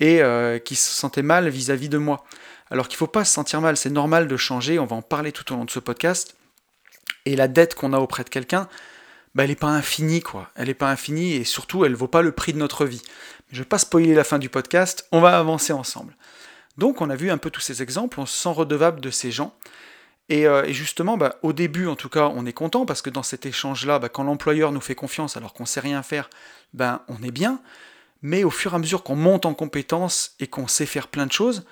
[0.00, 2.24] et euh, qui se sentaient mal vis-à-vis de moi.
[2.70, 5.02] Alors qu'il ne faut pas se sentir mal, c'est normal de changer, on va en
[5.02, 6.36] parler tout au long de ce podcast.
[7.24, 8.68] Et la dette qu'on a auprès de quelqu'un,
[9.38, 10.50] bah, elle n'est pas infinie, quoi.
[10.56, 13.02] Elle n'est pas infinie et surtout, elle ne vaut pas le prix de notre vie.
[13.52, 16.16] Je ne vais pas spoiler la fin du podcast, on va avancer ensemble.
[16.76, 19.30] Donc, on a vu un peu tous ces exemples, on se sent redevable de ces
[19.30, 19.54] gens.
[20.28, 23.22] Et, euh, justement, bah, au début, en tout cas, on est content parce que dans
[23.22, 26.28] cet échange-là, bah, quand l'employeur nous fait confiance alors qu'on ne sait rien faire,
[26.74, 27.62] ben, on est bien.
[28.22, 31.26] Mais au fur et à mesure qu'on monte en compétences et qu'on sait faire plein
[31.26, 31.64] de choses,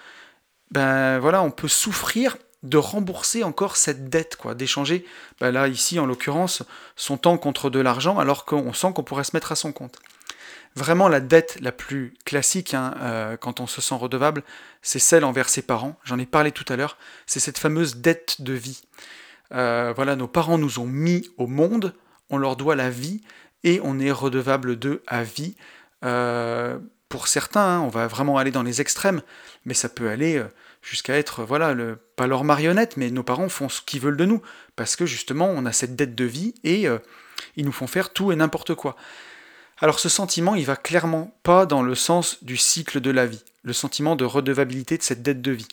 [0.71, 2.37] ben voilà, on peut souffrir
[2.69, 5.05] de rembourser encore cette dette, quoi, d'échanger,
[5.41, 6.63] bah là ici en l'occurrence,
[6.97, 9.99] son temps contre de l'argent, alors qu'on sent qu'on pourrait se mettre à son compte.
[10.75, 14.43] Vraiment la dette la plus classique hein, euh, quand on se sent redevable,
[14.83, 15.99] c'est celle envers ses parents.
[16.05, 16.99] J'en ai parlé tout à l'heure.
[17.25, 18.83] C'est cette fameuse dette de vie.
[19.55, 21.95] Euh, voilà, nos parents nous ont mis au monde,
[22.29, 23.23] on leur doit la vie
[23.65, 25.57] et on est redevable d'eux à vie.
[26.05, 29.23] Euh, pour certains, hein, on va vraiment aller dans les extrêmes,
[29.65, 30.45] mais ça peut aller
[30.87, 31.75] jusqu'à être, voilà,
[32.15, 34.41] pas leur marionnette, mais nos parents font ce qu'ils veulent de nous,
[34.77, 36.99] parce que justement, on a cette dette de vie et euh,
[37.57, 38.95] ils nous font faire tout et n'importe quoi.
[39.81, 43.43] Alors ce sentiment, il va clairement pas dans le sens du cycle de la vie,
[43.65, 45.67] le sentiment de redevabilité de cette dette de vie.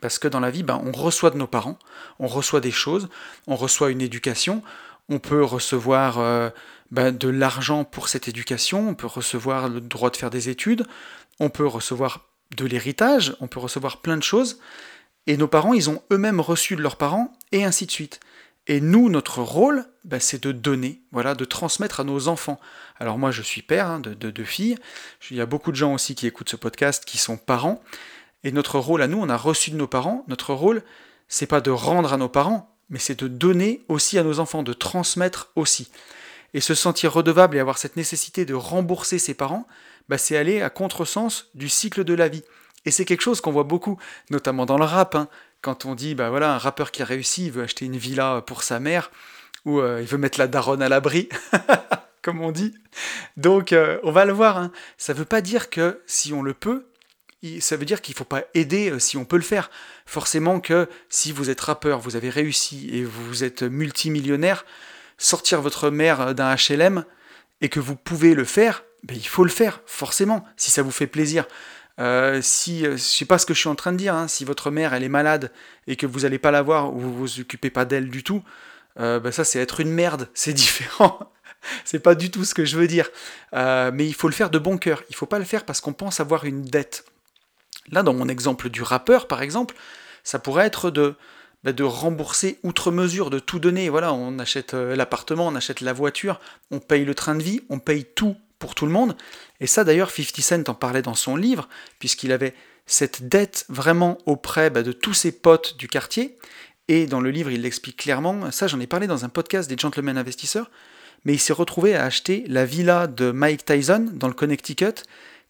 [0.00, 1.78] Parce que dans la vie, ben, on reçoit de nos parents,
[2.18, 3.08] on reçoit des choses,
[3.46, 4.60] on reçoit une éducation,
[5.08, 6.50] on peut recevoir euh,
[6.90, 10.84] ben, de l'argent pour cette éducation, on peut recevoir le droit de faire des études,
[11.38, 14.60] on peut recevoir de l'héritage, on peut recevoir plein de choses,
[15.26, 18.20] et nos parents, ils ont eux-mêmes reçu de leurs parents, et ainsi de suite.
[18.68, 22.60] Et nous, notre rôle, bah, c'est de donner, voilà, de transmettre à nos enfants.
[22.98, 24.76] Alors moi, je suis père hein, de deux filles.
[25.30, 27.82] Il y a beaucoup de gens aussi qui écoutent ce podcast qui sont parents.
[28.42, 30.24] Et notre rôle à nous, on a reçu de nos parents.
[30.28, 30.82] Notre rôle,
[31.28, 34.62] c'est pas de rendre à nos parents, mais c'est de donner aussi à nos enfants,
[34.62, 35.90] de transmettre aussi.
[36.54, 39.66] Et se sentir redevable et avoir cette nécessité de rembourser ses parents,
[40.08, 42.44] bah, c'est aller à contresens du cycle de la vie.
[42.84, 43.98] Et c'est quelque chose qu'on voit beaucoup,
[44.30, 45.14] notamment dans le rap.
[45.14, 45.28] Hein.
[45.60, 48.42] quand on dit, bah voilà, un rappeur qui a réussi, il veut acheter une villa
[48.46, 49.10] pour sa mère,
[49.64, 51.28] ou euh, il veut mettre la daronne à l'abri,
[52.22, 52.72] comme on dit.
[53.36, 54.58] Donc, euh, on va le voir.
[54.58, 54.70] Hein.
[54.96, 56.86] Ça ne veut pas dire que si on le peut,
[57.60, 59.70] ça veut dire qu'il ne faut pas aider euh, si on peut le faire.
[60.06, 64.64] Forcément que si vous êtes rappeur, vous avez réussi et vous êtes multimillionnaire,
[65.18, 67.04] sortir votre mère d'un HLM
[67.60, 70.90] et que vous pouvez le faire, ben, il faut le faire, forcément, si ça vous
[70.90, 71.46] fait plaisir.
[71.98, 74.28] Euh, si, euh, je sais pas ce que je suis en train de dire, hein,
[74.28, 75.50] si votre mère elle est malade
[75.86, 78.42] et que vous n'allez pas la voir ou vous vous occupez pas d'elle du tout,
[78.98, 81.32] ben ça c'est être une merde, c'est différent.
[81.84, 83.08] c'est pas du tout ce que je veux dire.
[83.52, 85.02] mais il faut le faire de bon cœur.
[85.10, 87.04] Il faut pas le faire parce qu'on pense avoir une dette.
[87.90, 89.74] Là, dans mon exemple du rappeur, par exemple,
[90.24, 91.14] ça pourrait être de,
[91.66, 93.88] bah, de rembourser outre mesure, de tout donner.
[93.88, 96.40] Voilà, on achète euh, l'appartement, on achète la voiture,
[96.70, 99.16] on paye le train de vie, on paye tout pour tout le monde.
[99.60, 102.54] Et ça, d'ailleurs, 50 Cent en parlait dans son livre, puisqu'il avait
[102.86, 106.38] cette dette vraiment auprès bah, de tous ses potes du quartier.
[106.88, 108.50] Et dans le livre, il l'explique clairement.
[108.52, 110.70] Ça, j'en ai parlé dans un podcast des Gentlemen Investisseurs.
[111.24, 115.02] Mais il s'est retrouvé à acheter la villa de Mike Tyson dans le Connecticut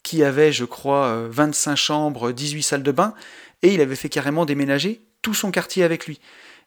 [0.07, 3.12] qui avait, je crois, 25 euh, chambres, 18 salles de bain,
[3.62, 6.20] et il avait fait carrément déménager tout son quartier avec lui.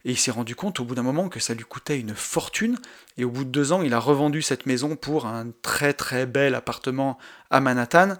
[0.06, 2.78] Et il s'est rendu compte au bout d'un moment que ça lui coûtait une fortune,
[3.18, 6.26] et au bout de deux ans, il a revendu cette maison pour un très très
[6.26, 7.18] bel appartement
[7.50, 8.16] à Manhattan,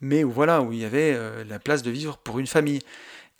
[0.00, 2.82] mais où voilà, où il y avait euh, la place de vivre pour une famille.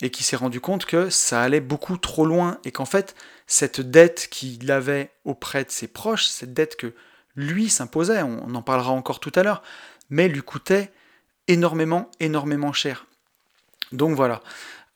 [0.01, 3.15] Et qui s'est rendu compte que ça allait beaucoup trop loin, et qu'en fait,
[3.47, 6.93] cette dette qu'il avait auprès de ses proches, cette dette que
[7.35, 9.63] lui s'imposait, on en parlera encore tout à l'heure,
[10.09, 10.91] mais lui coûtait
[11.47, 13.05] énormément, énormément cher.
[13.91, 14.41] Donc voilà.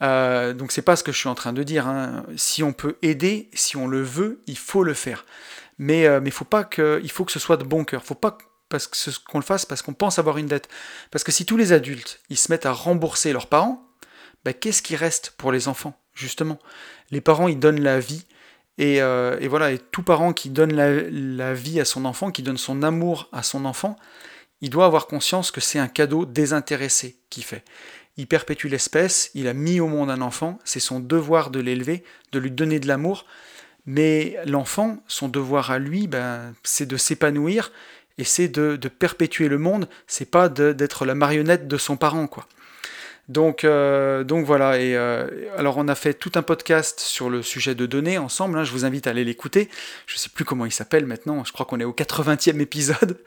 [0.01, 1.87] Euh, donc c'est pas ce que je suis en train de dire.
[1.87, 2.23] Hein.
[2.35, 5.25] Si on peut aider, si on le veut, il faut le faire.
[5.77, 8.03] Mais euh, faut pas il faut que ce soit de bon cœur.
[8.03, 8.37] Faut pas
[8.69, 10.69] parce que qu'on le fasse parce qu'on pense avoir une dette.
[11.11, 13.87] Parce que si tous les adultes ils se mettent à rembourser leurs parents,
[14.43, 16.59] ben, qu'est-ce qui reste pour les enfants justement?
[17.11, 18.25] Les parents ils donnent la vie.
[18.77, 22.31] Et, euh, et, voilà, et tout parent qui donne la, la, vie à son enfant,
[22.31, 23.95] qui donne son amour à son enfant,
[24.61, 27.63] il doit avoir conscience que c'est un cadeau désintéressé qu'il fait.
[28.17, 32.03] Il perpétue l'espèce, il a mis au monde un enfant, c'est son devoir de l'élever,
[32.31, 33.25] de lui donner de l'amour,
[33.85, 37.71] mais l'enfant, son devoir à lui, ben, c'est de s'épanouir
[38.17, 42.29] et c'est de, perpétuer le monde, c'est pas d'être la marionnette de son parent.
[43.29, 47.75] Donc, euh, donc voilà, euh, alors on a fait tout un podcast sur le sujet
[47.75, 48.63] de données ensemble, hein.
[48.63, 49.69] je vous invite à aller l'écouter,
[50.05, 53.17] je ne sais plus comment il s'appelle maintenant, je crois qu'on est au 80e épisode,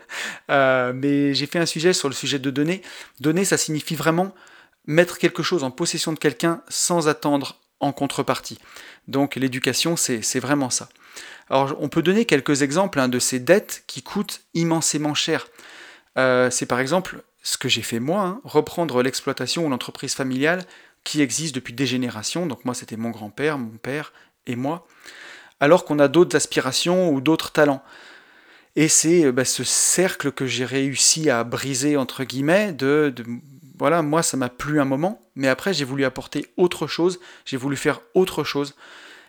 [0.50, 2.82] euh, mais j'ai fait un sujet sur le sujet de données.
[3.20, 4.34] Donner, ça signifie vraiment
[4.86, 8.58] mettre quelque chose en possession de quelqu'un sans attendre en contrepartie.
[9.08, 10.88] Donc l'éducation, c'est vraiment ça.
[11.50, 15.46] Alors on peut donner quelques exemples hein, de ces dettes qui coûtent immensément cher.
[16.16, 20.64] c'est par exemple ce que j'ai fait moi, hein, reprendre l'exploitation ou l'entreprise familiale
[21.04, 24.12] qui existe depuis des générations, donc moi c'était mon grand-père, mon père
[24.46, 24.86] et moi,
[25.60, 27.82] alors qu'on a d'autres aspirations ou d'autres talents.
[28.76, 33.14] Et c'est euh, bah, ce cercle que j'ai réussi à briser, entre guillemets, de
[33.78, 37.56] voilà, moi ça m'a plu un moment, mais après j'ai voulu apporter autre chose, j'ai
[37.56, 38.74] voulu faire autre chose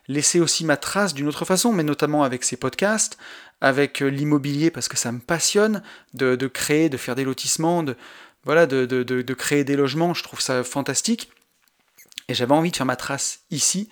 [0.07, 3.17] laisser aussi ma trace d'une autre façon, mais notamment avec ces podcasts,
[3.61, 5.81] avec euh, l'immobilier parce que ça me passionne
[6.13, 7.95] de, créer, de faire des lotissements, de,
[8.43, 11.31] voilà, de, créer des logements, je trouve ça fantastique.
[12.27, 13.89] Et j'avais envie de faire ma trace ici.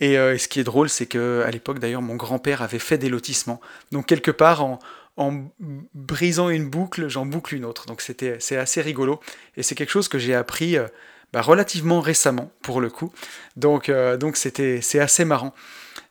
[0.00, 2.98] Et, euh, ce qui est drôle, c'est que à l'époque d'ailleurs, mon grand-père avait fait
[2.98, 3.60] des lotissements.
[3.92, 4.78] Donc quelque part, en,
[5.18, 5.50] en
[5.94, 7.86] brisant une boucle, j'en boucle une autre.
[7.86, 9.20] Donc c'était c'est assez rigolo.
[9.56, 10.78] Et c'est quelque chose que j'ai appris.
[10.78, 10.86] Euh,
[11.30, 13.12] bah, relativement récemment pour le coup.
[13.56, 15.54] Donc euh, donc c'était c'est assez marrant.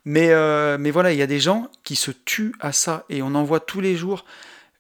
[0.06, 3.22] Mais, euh, mais voilà, il y a des gens qui se tuent à ça et
[3.24, 4.26] on en voit tous les jours.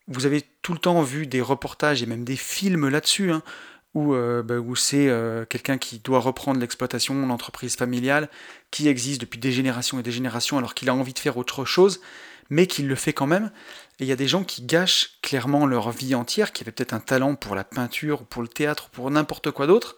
[0.08, 3.42] Vous avez tout le temps vu des reportages et même des films là-dessus, hein,
[3.94, 5.12] où, bah, où c'est
[5.50, 8.30] quelqu'un qui doit reprendre l'exploitation, l'entreprise familiale,
[8.72, 11.66] qui existe depuis des générations et des générations alors qu'il a envie de faire autre
[11.66, 12.00] chose,
[12.50, 13.52] mais qu'il le fait quand même.
[14.00, 16.94] Et il y a des gens qui gâchent clairement leur vie entière, qui avaient peut-être
[16.94, 19.96] un talent pour la peinture, ou pour le théâtre, ou pour n'importe quoi d'autre,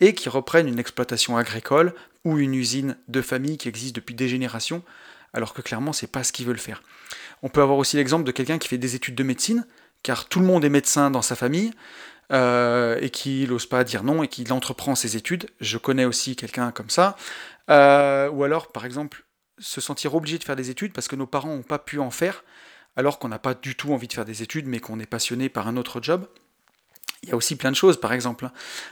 [0.00, 4.28] et qui reprennent une exploitation agricole ou une usine de famille qui existe depuis des
[4.28, 4.82] générations,
[5.32, 6.82] alors que clairement c'est pas ce qu'ils veulent faire.
[7.42, 9.66] On peut avoir aussi l'exemple de quelqu'un qui fait des études de médecine,
[10.02, 11.72] car tout le monde est médecin dans sa famille,
[12.32, 15.50] euh, et qui n'ose pas dire non et qui entreprend ses études.
[15.60, 17.16] Je connais aussi quelqu'un comme ça.
[17.68, 19.24] Euh, ou alors, par exemple,
[19.58, 22.10] se sentir obligé de faire des études parce que nos parents n'ont pas pu en
[22.10, 22.42] faire,
[22.96, 25.48] alors qu'on n'a pas du tout envie de faire des études, mais qu'on est passionné
[25.48, 26.26] par un autre job.
[27.22, 28.50] Il y a aussi plein de choses, par exemple.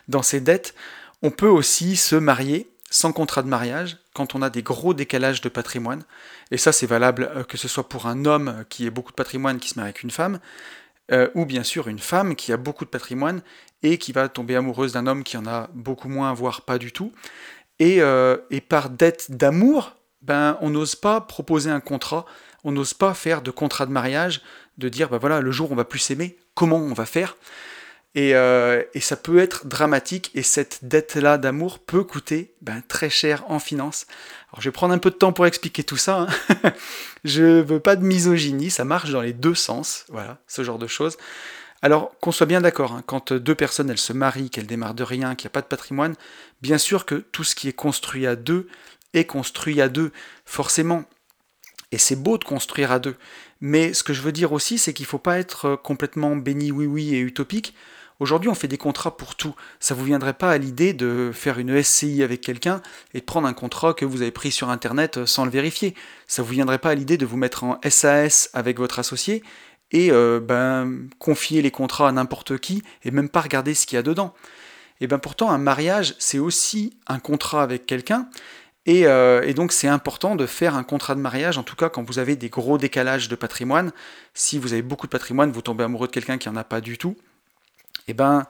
[0.09, 0.74] Dans ces dettes,
[1.22, 5.40] on peut aussi se marier sans contrat de mariage quand on a des gros décalages
[5.40, 6.03] de patrimoine.
[6.51, 9.16] Et ça, c'est valable euh, que ce soit pour un homme qui ait beaucoup de
[9.16, 10.40] patrimoine qui se marie avec une femme,
[11.12, 13.42] euh, ou bien sûr une femme qui a beaucoup de patrimoine
[13.82, 16.92] et qui va tomber amoureuse d'un homme qui en a beaucoup moins, voire pas du
[16.92, 17.12] tout.
[17.78, 18.36] Et, euh,
[18.68, 22.26] par dette d'amour, ben, on n'ose pas proposer un contrat,
[22.65, 24.43] on n'ose pas faire de contrat de mariage,
[24.79, 27.37] de dire, ben voilà, le jour où on va plus s'aimer, comment on va faire?
[28.17, 33.45] Euh, et, ça peut être dramatique, et cette dette-là d'amour peut coûter ben, très cher
[33.49, 34.07] en finance.
[34.51, 36.27] Alors je vais prendre un peu de temps pour expliquer tout ça.
[36.53, 36.73] Hein.
[37.25, 40.89] je veux pas de misogynie, ça marche dans les deux sens, voilà, ce genre de
[40.89, 41.19] choses.
[41.83, 45.05] Alors qu'on soit bien d'accord, hein, quand deux personnes elles se marient, qu'elles démarrent de
[45.05, 46.15] rien, qu'il n'y a pas de patrimoine,
[46.63, 48.69] bien sûr que tout ce qui est construit à deux
[49.15, 50.13] est construit à deux,
[50.45, 51.05] forcément.
[51.93, 53.16] Et c'est beau de construire à deux.
[53.61, 56.70] Mais ce que je veux dire aussi, c'est qu'il ne faut pas être complètement béni
[56.70, 57.74] oui oui et utopique.
[58.20, 59.55] Aujourd'hui, on fait des contrats pour tout.
[59.80, 62.82] Ça vous viendrait pas à l'idée de faire une SCI avec quelqu'un
[63.14, 65.95] et de prendre un contrat que vous avez pris sur Internet euh, sans le vérifier.
[66.26, 69.43] Ça vous viendrait pas à l'idée de vous mettre en SAS avec votre associé
[69.91, 73.97] et euh, ben, confier les contrats à n'importe qui et même pas regarder ce qu'il
[73.97, 74.34] y a dedans.
[75.01, 78.28] Et bien pourtant, un mariage, c'est aussi un contrat avec quelqu'un.
[78.91, 81.88] Et, euh, et, donc c'est important de faire un contrat de mariage, en tout cas
[81.88, 83.93] quand vous avez des gros décalages de patrimoine.
[84.34, 86.80] Si vous avez beaucoup de patrimoine, vous tombez amoureux de quelqu'un qui n'en a pas
[86.80, 87.16] du tout
[88.09, 88.47] eh ben,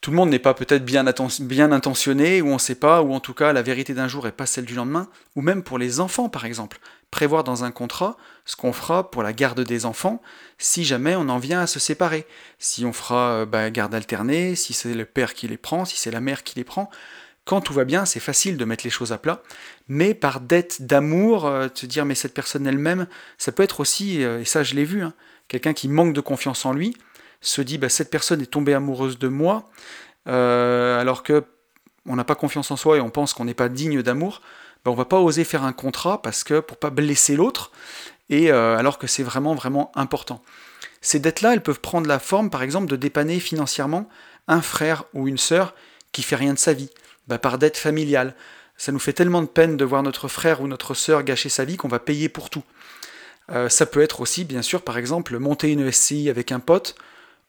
[0.00, 1.04] tout le monde n'est pas peut-être bien,
[1.40, 4.24] bien, intentionné, ou on ne sait pas, ou en tout cas la vérité d'un jour
[4.24, 6.78] n'est pas celle du lendemain, ou même pour les enfants par exemple.
[7.10, 10.22] Prévoir dans un contrat ce qu'on fera pour la garde des enfants
[10.58, 12.26] si jamais on en vient à se séparer.
[12.58, 15.98] Si on fera euh, bah, garde alternée, si c'est le père qui les prend, si
[15.98, 16.90] c'est la mère qui les prend.
[17.48, 19.42] Quand tout va bien, c'est facile de mettre les choses à plat,
[19.88, 23.06] mais par dette d'amour, euh, te dire mais cette personne elle-même,
[23.38, 25.14] ça peut être aussi, euh, et ça je l'ai vu, hein,
[25.48, 26.94] quelqu'un qui manque de confiance en lui,
[27.40, 29.70] se dit bah, cette personne est tombée amoureuse de moi,
[30.26, 31.42] euh, alors que
[32.04, 34.42] on n'a pas confiance en soi et on pense qu'on n'est pas digne d'amour,
[34.84, 37.72] bah, on va pas oser faire un contrat parce que pour pas blesser l'autre,
[38.28, 40.42] et euh, alors que c'est vraiment vraiment important.
[41.00, 44.06] Ces dettes-là, elles peuvent prendre la forme, par exemple, de dépanner financièrement
[44.48, 45.74] un frère ou une sœur
[46.12, 46.90] qui fait rien de sa vie,
[47.28, 48.34] bah, par dette familiale.
[48.76, 51.64] Ça nous fait tellement de peine de voir notre frère ou notre sœur gâcher sa
[51.64, 52.62] vie qu'on va payer pour tout.
[53.50, 56.94] Euh, ça peut être aussi, bien sûr, par exemple, monter une SCI avec un pote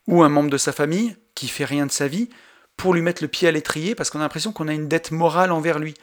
[0.08, 2.30] ou un membre de sa famille qui fait rien de sa vie
[2.78, 5.12] pour lui mettre le pied à l'étrier parce qu'on a l'impression qu'on a une dette
[5.12, 5.94] morale envers lui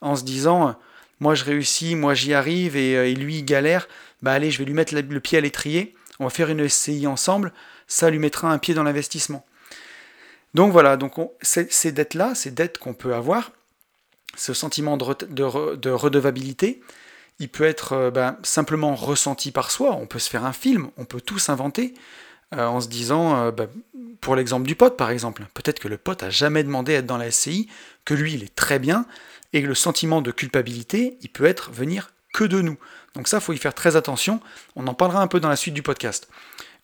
[0.00, 0.76] en se disant
[1.20, 3.88] moi je réussis, moi j'y arrive et, euh, lui il galère,
[4.20, 7.06] bah allez je vais lui mettre le pied à l'étrier, on va faire une SCI
[7.06, 7.52] ensemble,
[7.86, 9.46] ça lui mettra un pied dans l'investissement.
[10.54, 13.50] Donc voilà, donc ces, dettes-là, ces dettes qu'on peut avoir,
[14.36, 16.80] ce sentiment de, redevabilité,
[17.40, 20.90] il peut être euh, bah, simplement ressenti par soi, on peut se faire un film,
[20.96, 21.94] on peut tout s'inventer,
[22.54, 23.66] euh, en se disant, euh, bah,
[24.20, 27.06] pour l'exemple du pote par exemple, peut-être que le pote a jamais demandé à être
[27.06, 27.68] dans la SCI,
[28.04, 29.06] que lui il est très bien,
[29.52, 32.76] et le sentiment de culpabilité, il peut être venir que de nous.
[33.14, 34.40] Donc ça, faut y faire très attention,
[34.76, 36.28] on en parlera un peu dans la suite du podcast.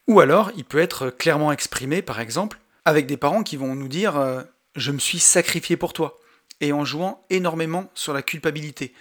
[0.09, 3.89] Ou alors, il peut être clairement exprimé, par exemple, avec des parents qui vont nous
[3.89, 4.43] dire euh,
[4.77, 6.19] Je me suis sacrifié pour toi»,
[6.61, 8.93] et en jouant énormément sur la culpabilité.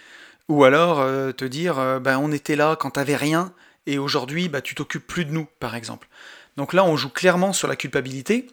[0.48, 3.52] Ou alors te dire bah, On était là quand t'avais rien,
[3.86, 6.08] et aujourd'hui, bah, tu t'occupes plus de nous, par exemple.
[6.56, 8.46] Donc là, on joue clairement sur la culpabilité.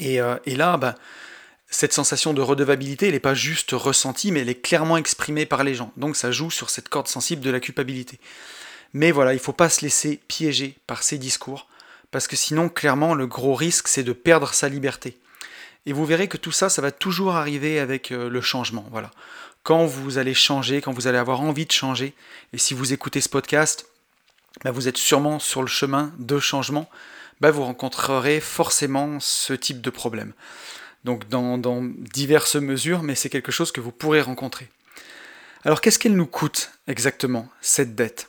[0.00, 0.94] Et, euh, là, bah,
[1.68, 5.64] cette sensation de redevabilité, elle n'est pas juste ressentie, mais elle est clairement exprimée par
[5.64, 5.92] les gens.
[5.96, 8.18] Donc ça joue sur cette corde sensible de la culpabilité.
[8.94, 11.68] Mais voilà, il ne faut pas se laisser piéger par ces discours,
[12.10, 15.18] parce que sinon, clairement, le gros risque, c'est de perdre sa liberté.
[15.86, 18.86] Et vous verrez que tout ça, ça va toujours arriver avec euh, le changement.
[18.90, 19.10] Voilà.
[19.62, 22.14] Quand vous allez changer, quand vous allez avoir envie de changer,
[22.52, 23.86] et si vous écoutez ce podcast,
[24.64, 26.88] bah, vous êtes sûrement sur le chemin de changement,
[27.40, 30.32] bah, vous rencontrerez forcément ce type de problème.
[31.04, 34.68] Donc dans, diverses mesures, mais c'est quelque chose que vous pourrez rencontrer.
[35.64, 38.28] Alors qu'est-ce qu'elle nous coûte exactement, cette dette?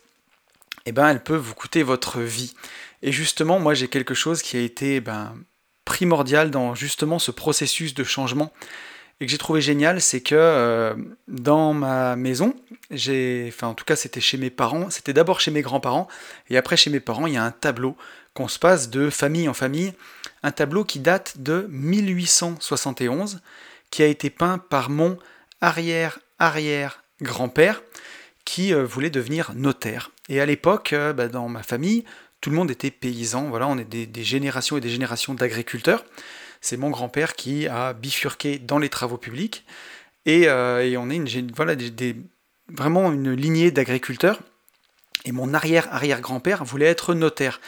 [0.86, 2.54] Eh bien, elle peut vous coûter votre vie.
[3.02, 5.36] Et justement, moi j'ai quelque chose qui a été ben,
[5.86, 8.52] primordial dans justement ce processus de changement
[9.22, 10.96] et que j'ai trouvé génial, c'est que euh,
[11.28, 12.56] dans ma maison,
[12.90, 16.08] j'ai, enfin en tout cas c'était chez mes parents, c'était d'abord chez mes grands-parents,
[16.50, 17.98] et après chez mes parents, il y a un tableau
[18.34, 19.94] qu'on se passe de famille en famille,
[20.42, 23.42] un tableau qui date de 1871,
[23.92, 25.18] qui a été peint par mon
[25.60, 27.82] arrière-arrière-grand-père,
[28.46, 30.12] qui euh, voulait devenir notaire.
[30.30, 32.06] Et à l'époque, euh, bah, dans ma famille,
[32.42, 36.04] tout le monde était paysan, voilà, on est des générations et des générations d'agriculteurs
[36.62, 39.66] c'est mon grand-père qui a bifurqué dans les travaux publics.
[40.26, 42.16] Et, euh, on est une, voilà, des,
[42.68, 44.40] vraiment une lignée d'agriculteurs.
[45.26, 47.62] Et mon arrière-arrière-grand-père voulait être notaire.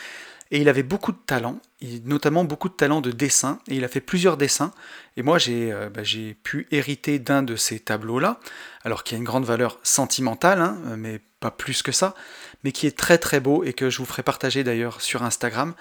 [0.52, 1.60] Et il avait beaucoup de talent,
[2.04, 4.74] notamment beaucoup de talent de dessin, et il a fait plusieurs dessins.
[5.16, 6.02] Et moi, j'ai euh, bah,
[6.44, 8.38] pu hériter d'un de ces tableaux-là,
[8.84, 12.16] alors qu'il a une grande valeur sentimentale, hein, mais pas plus que ça,
[12.64, 15.74] mais qui est très très beau et que je vous ferai partager d'ailleurs sur Instagram.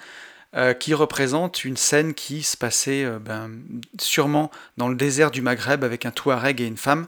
[0.56, 3.52] Euh, qui représente une scène qui se passait euh, ben,
[4.00, 7.06] sûrement dans le désert du Maghreb avec un Touareg et une femme,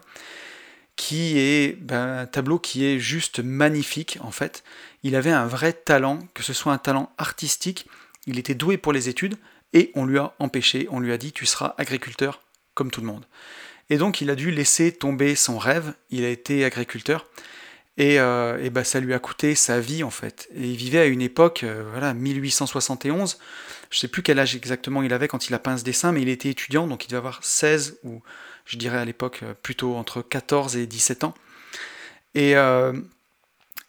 [0.95, 4.63] qui est ben, un tableau qui est juste magnifique en fait.
[5.03, 7.89] Il avait un vrai talent, que ce soit un talent artistique,
[8.29, 9.35] il était doué pour les études,
[9.73, 12.43] et on lui a empêché, on lui a dit tu seras agriculteur
[12.75, 13.25] comme tout le monde.
[13.91, 17.27] Et donc il a dû laisser tomber son rêve, il a été agriculteur,
[17.99, 20.49] et, euh, bah, ça lui a coûté sa vie en fait.
[20.55, 23.39] Et il vivait à une époque, euh, voilà, 1871.
[23.91, 26.23] Je sais plus quel âge exactement il avait quand il a peint ce dessin, mais
[26.23, 28.23] il était étudiant, donc il devait avoir 16 ou
[28.65, 31.35] je dirais à l'époque euh, plutôt entre 14 et 17 ans.
[32.35, 32.55] Et,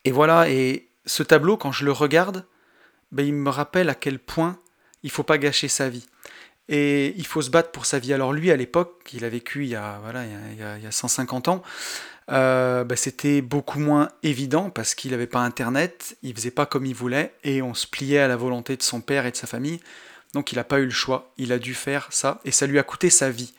[0.03, 2.45] et voilà, et ce tableau, quand je le regarde,
[3.13, 4.59] bah, il me rappelle à quel point
[5.01, 6.05] il faut pas gâcher sa vie.
[6.67, 8.11] Et il faut se battre pour sa vie.
[8.11, 10.83] Alors lui, à l'époque, il a vécu il y a, voilà, il y a, il
[10.83, 11.63] y a 150 ans,
[12.31, 16.85] euh, bah, c'était beaucoup moins évident parce qu'il n'avait pas internet, il faisait pas comme
[16.85, 19.47] il voulait et on se pliait à la volonté de son père et de sa
[19.47, 19.79] famille.
[20.33, 22.79] Donc il n'a pas eu le choix, il a dû faire ça et ça lui
[22.79, 23.53] a coûté sa vie.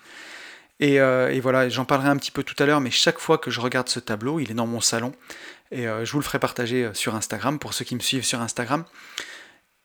[0.81, 3.51] Et, euh, voilà, j'en parlerai un petit peu tout à l'heure, mais chaque fois que
[3.51, 5.13] je regarde ce tableau, il est dans mon salon
[5.71, 8.41] et euh, je vous le ferai partager sur Instagram pour ceux qui me suivent sur
[8.41, 8.85] Instagram.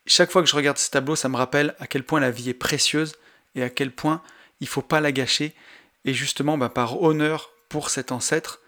[0.08, 2.50] Chaque fois que je regarde ce tableau, ça me rappelle à quel point la vie
[2.50, 3.16] est précieuse
[3.54, 4.24] et à quel point
[4.60, 5.54] il faut pas la gâcher.
[6.06, 8.62] Et justement, bah, par honneur pour cet ancêtre,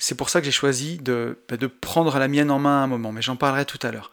[0.00, 2.84] c'est pour ça que j'ai choisi de, bah, de, prendre la mienne en main à
[2.84, 4.10] un moment, mais j'en parlerai tout à l'heure.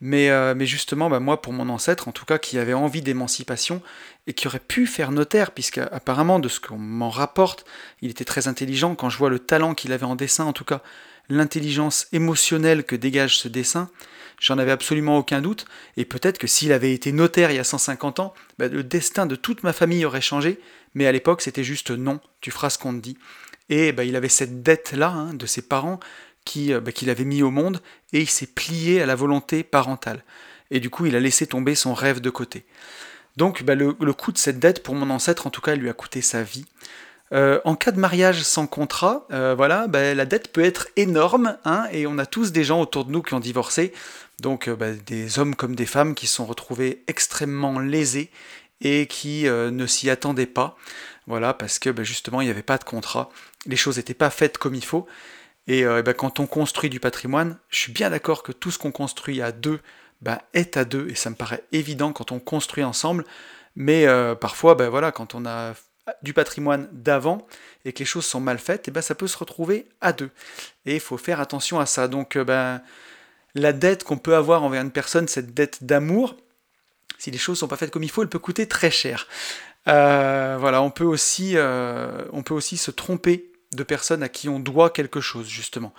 [0.00, 3.80] Mais, euh, justement, bah, moi, pour mon ancêtre, en tout cas, qui avait envie d'émancipation
[4.26, 7.64] et qui aurait pu faire notaire, puisque apparemment, de ce qu'on m'en rapporte,
[8.02, 8.96] il était très intelligent.
[8.96, 10.82] Quand je vois le talent qu'il avait en dessin, en tout cas,
[11.28, 13.88] l'intelligence émotionnelle que dégage ce dessin,
[14.40, 15.64] j'en avais absolument aucun doute.
[15.96, 19.26] Et peut-être que s'il avait été notaire il y a 150 ans, bah, le destin
[19.26, 20.58] de toute ma famille aurait changé.
[20.94, 23.16] Mais à l'époque, c'était juste non, tu feras ce qu'on te dit.
[23.70, 26.00] Et bah, il avait cette dette-là hein, de ses parents
[26.44, 27.80] qui, euh, bah, qu'il avait mis au monde,
[28.12, 30.22] et il s'est plié à la volonté parentale.
[30.70, 32.64] Et du coup, il a laissé tomber son rêve de côté.
[33.36, 35.92] Donc bah, le, coût de cette dette, pour mon ancêtre, en tout cas, lui a
[35.92, 36.66] coûté sa vie.
[37.32, 41.86] Euh, en cas de mariage sans contrat, euh, voilà, la dette peut être énorme, hein,
[41.92, 43.92] et on a tous des gens autour de nous qui ont divorcé,
[44.40, 44.68] donc
[45.06, 48.30] des hommes comme des femmes qui se sont retrouvés extrêmement lésés
[48.80, 50.76] et qui ne s'y attendaient pas.
[51.28, 53.30] Voilà, parce que ben, justement, il n'y avait pas de contrat,
[53.66, 55.06] les choses n'étaient pas faites comme il faut.
[55.66, 58.78] Et, euh, ben, quand on construit du patrimoine, je suis bien d'accord que tout ce
[58.78, 59.80] qu'on construit à deux
[60.20, 63.24] ben, est à deux, et ça me paraît évident quand on construit ensemble.
[63.76, 65.74] Mais euh, parfois, ben, voilà, quand on a
[66.22, 67.46] du patrimoine d'avant
[67.84, 70.30] et que les choses sont mal faites, ben, ça peut se retrouver à deux.
[70.86, 72.08] Et il faut faire attention à ça.
[72.08, 72.82] Donc, euh, ben,
[73.54, 76.36] la dette qu'on peut avoir envers une personne, cette dette d'amour,
[77.18, 79.28] si les choses ne sont pas faites comme il faut, elle peut coûter très cher.
[79.86, 84.90] Voilà, on peut, aussi, on peut aussi se tromper de personnes à qui on doit
[84.90, 85.92] quelque chose, justement.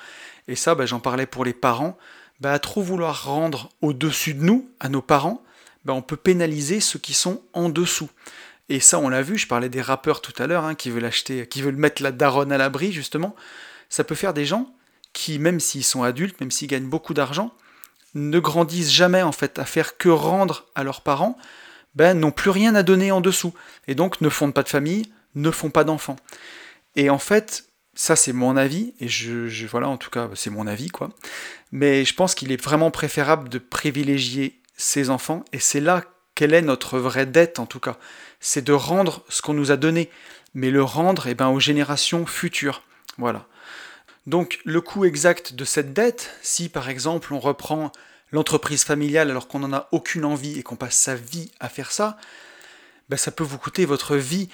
[0.48, 1.98] Et ça, bah, j'en parlais pour les parents.
[2.40, 5.44] Bah, à trop vouloir rendre au-dessus de nous, à nos parents,
[5.86, 8.10] bah, on peut pénaliser ceux qui sont en dessous.
[8.70, 11.06] Et ça, on l'a vu, je parlais des rappeurs tout à l'heure, hein, qui veulent
[11.06, 13.36] acheter, qui veulent mettre la daronne à l'abri, justement.
[13.90, 14.74] Ça peut faire des gens
[15.14, 17.54] qui, même s'ils sont adultes, même s'ils gagnent beaucoup d'argent,
[18.14, 21.38] ne grandissent jamais en fait à faire que rendre à leurs parents,
[21.96, 23.54] ben, n'ont plus rien à donner en dessous,
[23.88, 26.18] et donc ne fondent pas de famille, ne font pas d'enfants.
[26.96, 30.68] Et en fait, ça c'est mon avis, et je, voilà, en tout cas, c'est mon
[30.68, 31.10] avis, quoi.
[31.72, 36.04] Mais je pense qu'il est vraiment préférable de privilégier ses enfants, et c'est là
[36.36, 37.98] quelle est notre vraie dette, en tout cas.
[38.40, 40.10] C'est de rendre ce qu'on nous a donné,
[40.54, 42.84] mais le rendre eh ben, aux générations futures.
[43.18, 43.48] Voilà.
[44.28, 47.92] Donc le coût exact de cette dette, si par exemple on reprend
[48.32, 51.92] l'entreprise familiale alors qu'on n'en a aucune envie et qu'on passe sa vie à faire
[51.92, 52.18] ça,
[53.10, 54.50] ben ça peut vous coûter votre vie.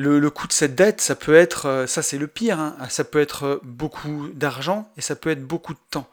[0.00, 3.02] Le, coût de cette dette, ça peut être, euh, ça c'est le pire, hein, ça
[3.02, 6.08] peut être euh, beaucoup d'argent et ça peut être beaucoup de temps.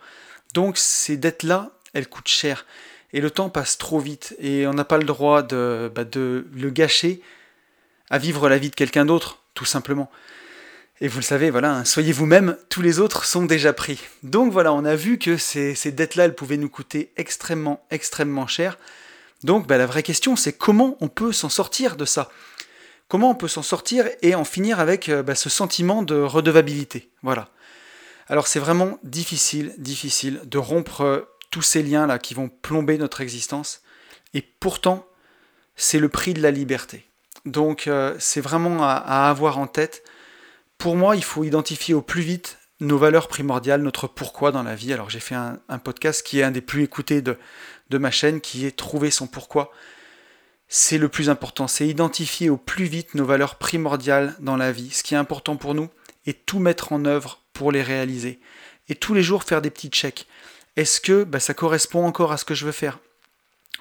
[0.56, 2.66] Donc ces dettes-là, elles coûtent cher.
[3.14, 6.70] Et le temps passe trop vite et on n'a pas le droit de, bah, le
[6.72, 7.22] gâcher
[8.10, 10.10] à vivre la vie de quelqu'un d'autre, tout simplement.
[11.02, 14.00] Et vous le savez, voilà, hein, soyez vous-même, tous les autres sont déjà pris.
[14.24, 18.78] Donc voilà, on a vu que ces, dettes-là, elles pouvaient nous coûter extrêmement, extrêmement cher.
[19.44, 22.32] Donc bah, la vraie question, c'est comment on peut s'en sortir de ça?
[23.08, 27.10] Comment on peut s'en sortir et en finir avec euh, bah, ce sentiment de redevabilité
[27.22, 27.49] Voilà.
[28.28, 33.22] Alors c'est vraiment difficile, difficile de rompre euh, tous ces liens-là qui vont plomber notre
[33.22, 33.82] existence.
[34.34, 35.06] Et pourtant,
[35.76, 37.06] c'est le prix de la liberté.
[37.45, 40.03] Donc euh, c'est vraiment à avoir en tête
[40.78, 44.76] pour moi, il faut identifier au plus vite nos valeurs primordiales, notre pourquoi dans la
[44.76, 44.93] vie.
[44.93, 47.38] Alors j'ai fait un, podcast qui est un des plus écoutés de,
[47.89, 49.72] de ma chaîne, qui est Trouver son pourquoi.
[50.78, 54.91] C'est le plus important, c'est identifier au plus vite nos valeurs primordiales dans la vie,
[54.91, 55.88] ce qui est important pour nous,
[56.26, 58.41] et tout mettre en œuvre pour les réaliser.
[58.89, 60.28] Et tous les jours faire des petits checks.
[60.76, 62.99] Est-ce que bah, ça correspond encore à ce que je veux faire?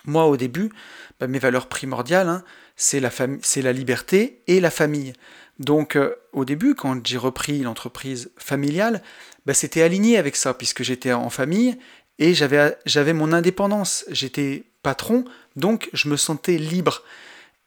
[0.05, 0.71] Moi au début,
[1.19, 2.45] bah, mes valeurs primordiales, hein,
[2.77, 5.15] c'est la, liberté et la famille.
[5.59, 9.03] Donc euh, au début, quand j'ai repris l'entreprise familiale,
[9.47, 11.77] bah, c'était aligné avec ça, puisque j'étais en famille
[12.21, 14.05] et j'avais mon indépendance.
[14.13, 15.25] J'étais patron,
[15.57, 17.03] donc je me sentais libre.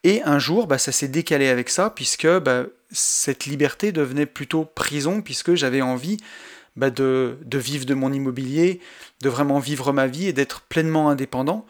[0.06, 4.64] Et un jour, bah, ça s'est décalé avec ça, puisque bah, cette liberté devenait plutôt
[4.64, 6.18] prison, puisque j'avais envie
[6.78, 8.80] de, vivre de mon immobilier,
[9.22, 11.66] de vraiment vivre ma vie et d'être pleinement indépendant.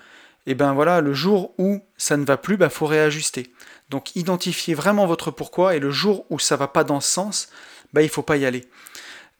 [0.45, 3.51] Et ben voilà, le jour où ça ne va plus, il faut réajuster.
[3.89, 7.49] Donc identifiez vraiment votre pourquoi et le jour où ça va pas dans ce sens,
[7.93, 8.65] bah, il ne faut pas y aller.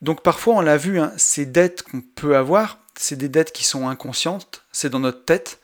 [0.01, 3.63] Donc parfois on l'a vu, hein, ces dettes qu'on peut avoir, c'est des dettes qui
[3.63, 5.59] sont inconscientes, c'est dans notre tête.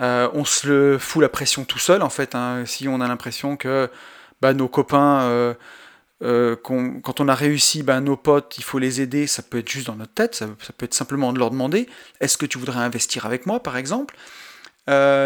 [0.00, 2.34] Euh, on se le fout la pression tout seul en fait.
[2.34, 3.90] Hein, si on a l'impression que
[4.40, 5.54] bah, nos copains, euh,
[6.22, 9.68] euh, quand on a réussi, bah, nos potes, il faut les aider, ça peut être
[9.68, 10.46] juste dans notre tête, ça,
[10.76, 11.88] peut être simplement de leur demander
[12.20, 14.16] est-ce que tu voudrais investir avec moi par exemple?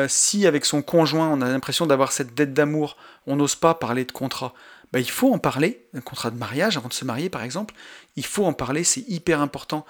[0.09, 4.05] Si avec son conjoint on a l'impression d'avoir cette dette d'amour, on n'ose pas parler
[4.05, 4.53] de contrat,
[4.93, 7.75] bah, il faut en parler, un contrat de mariage avant de se marier par exemple,
[8.17, 9.87] il faut en parler, c'est hyper important.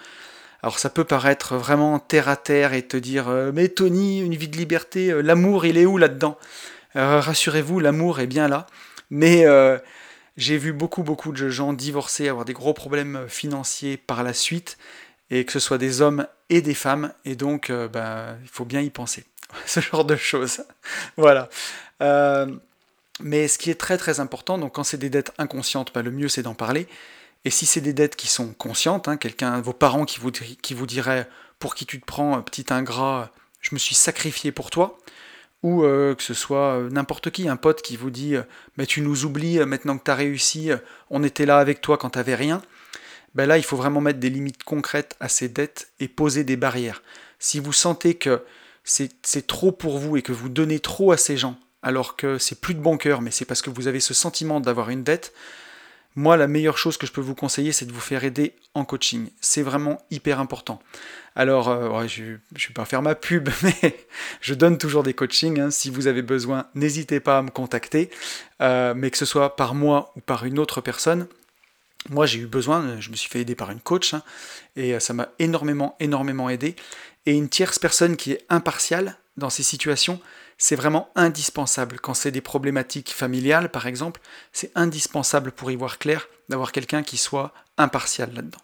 [0.65, 4.35] Alors ça peut paraître vraiment terre à terre et te dire euh, mais Tony, une
[4.35, 6.39] vie de liberté, euh, l'amour il est où là-dedans?
[6.95, 8.67] Rassurez-vous, l'amour est bien là,
[9.11, 9.45] mais
[10.37, 14.79] j'ai vu beaucoup beaucoup de gens divorcer, avoir des gros problèmes financiers par la suite,
[15.29, 18.81] et que ce soit des hommes et des femmes, et donc bah, il faut bien
[18.81, 19.25] y penser.
[19.67, 20.63] ce genre de choses.
[21.17, 21.49] voilà.
[22.01, 22.47] Euh,
[23.21, 26.11] mais ce qui est très très important, donc quand c'est des dettes inconscientes, bah, le
[26.11, 26.87] mieux c'est d'en parler.
[27.45, 30.31] Et si c'est des dettes qui sont conscientes, hein, quelqu'un, vos parents qui vous,
[30.87, 31.29] diraient
[31.59, 33.31] pour qui tu te prends, petit ingrat,
[33.61, 34.99] je me suis sacrifié pour toi,
[35.63, 38.35] ou euh, que ce soit euh, n'importe qui, un pote qui vous dit
[38.77, 40.71] mais tu nous oublies maintenant que tu as réussi,
[41.11, 42.63] on était là avec toi quand tu n'avais rien,
[43.35, 46.57] ben là il faut vraiment mettre des limites concrètes à ces dettes et poser des
[46.57, 47.03] barrières.
[47.39, 48.43] Si vous sentez que
[48.85, 52.61] c'est trop pour vous et que vous donnez trop à ces gens, alors que c'est
[52.61, 55.33] plus de bon cœur, mais c'est parce que vous avez ce sentiment d'avoir une dette,
[56.17, 58.85] moi, la meilleure chose que je peux vous conseiller, c'est de vous faire aider en
[58.85, 59.29] coaching.
[59.41, 60.81] C'est vraiment hyper important.
[61.37, 64.07] Alors, euh, je ne vais pas faire ma pub, mais
[64.41, 65.61] je donne toujours des coachings.
[65.61, 65.71] Hein.
[65.71, 68.11] Si vous avez besoin, n'hésitez pas à me contacter.
[68.61, 71.27] Euh, mais que ce soit par moi ou par une autre personne,
[72.11, 74.23] moi j'ai eu besoin, je me suis fait aider par une coach, hein,
[74.77, 76.77] et ça m'a énormément, énormément aidé
[77.27, 80.21] et une tierce personne qui est impartiale dans ces situations,
[80.59, 81.99] c'est vraiment indispensable.
[82.01, 84.21] Quand c'est des problématiques familiales, par exemple,
[84.53, 88.59] c'est indispensable pour y voir clair d'avoir quelqu'un qui soit impartial là-dedans.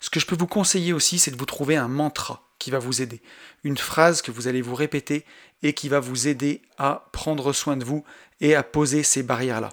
[0.00, 2.78] Ce que je peux vous conseiller aussi, c'est de vous trouver un mantra qui va
[2.78, 3.20] vous aider,
[3.64, 5.24] une phrase que vous allez vous répéter
[5.62, 8.04] et qui va vous aider à prendre soin de vous
[8.40, 9.70] et à poser ces barrières-là.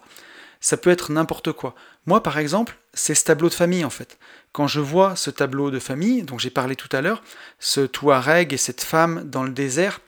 [0.59, 1.75] Ça peut être n'importe quoi.
[2.05, 4.17] Moi, par exemple, c'est ce tableau de famille en fait.
[4.53, 7.23] Quand je vois ce tableau de famille, dont j'ai parlé tout à l'heure,
[7.59, 9.99] ce Touareg et cette femme dans le désert,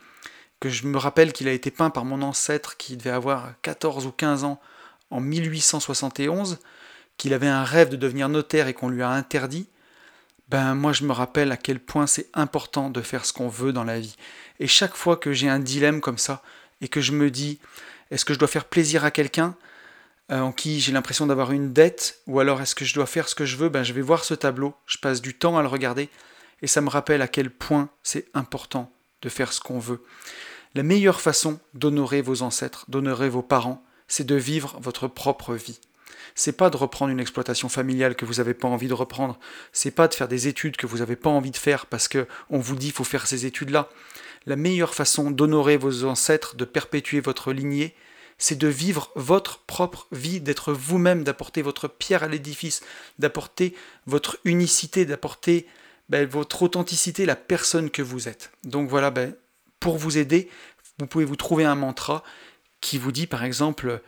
[0.59, 4.05] que je me rappelle qu'il a été peint par mon ancêtre qui devait avoir 14
[4.05, 4.59] ou 15 ans
[5.11, 6.59] en 1871,
[7.17, 9.67] qu'il avait un rêve de devenir notaire et qu'on lui a interdit,
[10.49, 13.73] ben moi je me rappelle à quel point c'est important de faire ce qu'on veut
[13.73, 14.15] dans la vie.
[14.59, 16.41] Et chaque fois que j'ai un dilemme comme ça,
[16.81, 17.59] et que je me dis,
[18.11, 19.55] est-ce que je dois faire plaisir à quelqu'un
[20.31, 23.29] euh, en qui j'ai l'impression d'avoir une dette, ou alors est-ce que je dois faire
[23.29, 25.61] ce que je veux ben, Je vais voir ce tableau, je passe du temps à
[25.61, 26.09] le regarder,
[26.61, 28.91] et ça me rappelle à quel point c'est important
[29.21, 30.03] de faire ce qu'on veut.
[30.73, 35.79] La meilleure façon d'honorer vos ancêtres, d'honorer vos parents, c'est de vivre votre propre vie.
[36.35, 39.39] C'est pas de reprendre une exploitation familiale que vous n'avez pas envie de reprendre.
[39.71, 42.27] C'est pas de faire des études que vous n'avez pas envie de faire parce que
[42.49, 43.89] on vous dit faut faire ces études-là.
[44.45, 47.95] La meilleure façon d'honorer vos ancêtres, de perpétuer votre lignée,
[48.37, 52.81] c'est de vivre votre propre vie, d'être vous-même, d'apporter votre pierre à l'édifice,
[53.17, 53.73] d'apporter
[54.05, 55.65] votre unicité, d'apporter
[56.09, 58.51] ben, votre authenticité, la personne que vous êtes.
[58.63, 59.35] Donc voilà, ben,
[59.79, 60.49] pour vous aider,
[60.99, 62.23] vous pouvez vous trouver un mantra
[62.81, 64.01] qui vous dit par exemple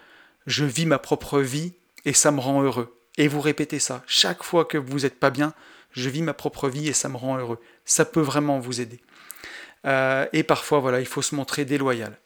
[0.45, 1.73] je vis ma propre vie
[2.05, 2.95] et ça me rend heureux.
[3.17, 5.53] Et vous répétez ça chaque fois que vous n'êtes pas bien,
[5.91, 7.59] je vis ma propre vie et ça me rend heureux.
[7.85, 9.01] Ça peut vraiment vous aider.
[9.85, 12.17] Euh, et parfois, voilà, il faut se montrer déloyal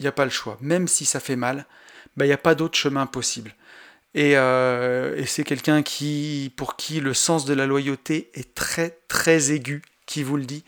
[0.00, 0.56] il n'y a pas le choix.
[0.60, 1.66] Même si ça fait mal,
[2.16, 3.54] bah, il n'y a pas d'autre chemin possible.
[4.16, 9.52] Euh, et, c'est quelqu'un qui, pour qui le sens de la loyauté est très très
[9.52, 10.64] aigu, qui vous le dit.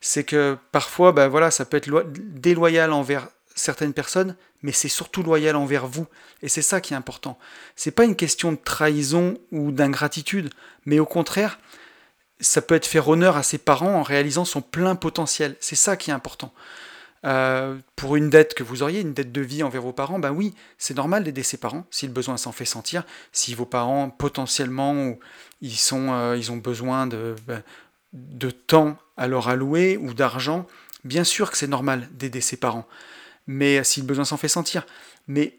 [0.00, 5.22] C'est que parfois, bah, voilà, ça peut être déloyal envers certaines personnes, mais c'est surtout
[5.22, 6.06] loyal envers vous.
[6.42, 7.38] Et c'est ça qui est important.
[7.76, 10.50] C'est pas une question de trahison ou d'ingratitude,
[10.84, 11.58] mais au contraire,
[12.40, 15.56] ça peut être faire honneur à ses parents en réalisant son plein potentiel.
[15.60, 16.52] C'est ça qui est important.
[17.24, 20.30] Euh, pour une dette que vous auriez, une dette de vie envers vos parents, ben
[20.30, 23.04] oui, c'est normal d'aider ses parents si le besoin s'en fait sentir.
[23.32, 25.16] Si vos parents potentiellement
[25.62, 27.62] ils sont, euh, ils ont besoin de, ben,
[28.12, 30.66] de temps à leur allouer ou d'argent,
[31.04, 32.86] bien sûr que c'est normal d'aider ses parents.
[33.46, 34.86] Mais si le besoin s'en fait sentir,
[35.26, 35.58] mais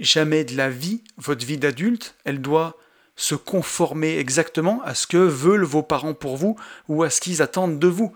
[0.00, 2.76] jamais de la vie, votre vie d'adulte, elle doit
[3.16, 6.56] se conformer exactement à ce que veulent vos parents pour vous
[6.88, 8.12] ou à ce qu'ils attendent de vous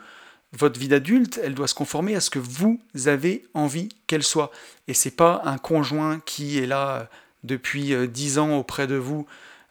[0.53, 4.51] votre vie d'adulte, elle doit se conformer à ce que vous avez envie qu'elle soit.
[4.87, 7.05] Et c'est pas un conjoint qui est là euh,
[7.45, 9.27] depuis euh, dix ans auprès de vous,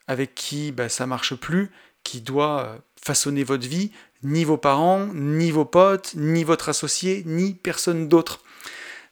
[0.07, 1.71] avec qui bah, ça marche plus,
[2.03, 3.91] qui doit euh, façonner votre vie,
[4.23, 8.41] ni vos parents, ni vos potes, ni votre associé, ni personne d'autre.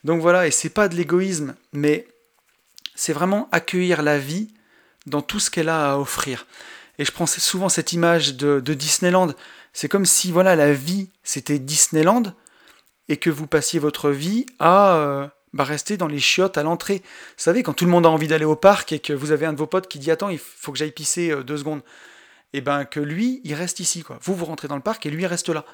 [0.04, 2.08] Donc voilà, et c'est pas de l'égoïsme, mais
[2.94, 4.50] c'est vraiment accueillir la vie
[5.08, 6.46] dans tout ce qu'elle a à offrir.
[6.98, 9.34] Et je prends souvent cette image de, de Disneyland.
[9.76, 12.24] C'est comme si voilà la vie c'était Disneyland
[13.10, 17.02] et que vous passiez votre vie à euh, bah, rester dans les chiottes à l'entrée.
[17.04, 19.46] Vous savez, quand tout le monde a envie d'aller au parc et que vous avez
[19.46, 21.82] un de vos potes qui dit attends, il faut que j'aille pisser euh, deux secondes,
[22.54, 24.18] et eh ben que lui, il reste ici quoi.
[24.22, 25.66] Vous vous rentrez dans le parc et lui il reste là.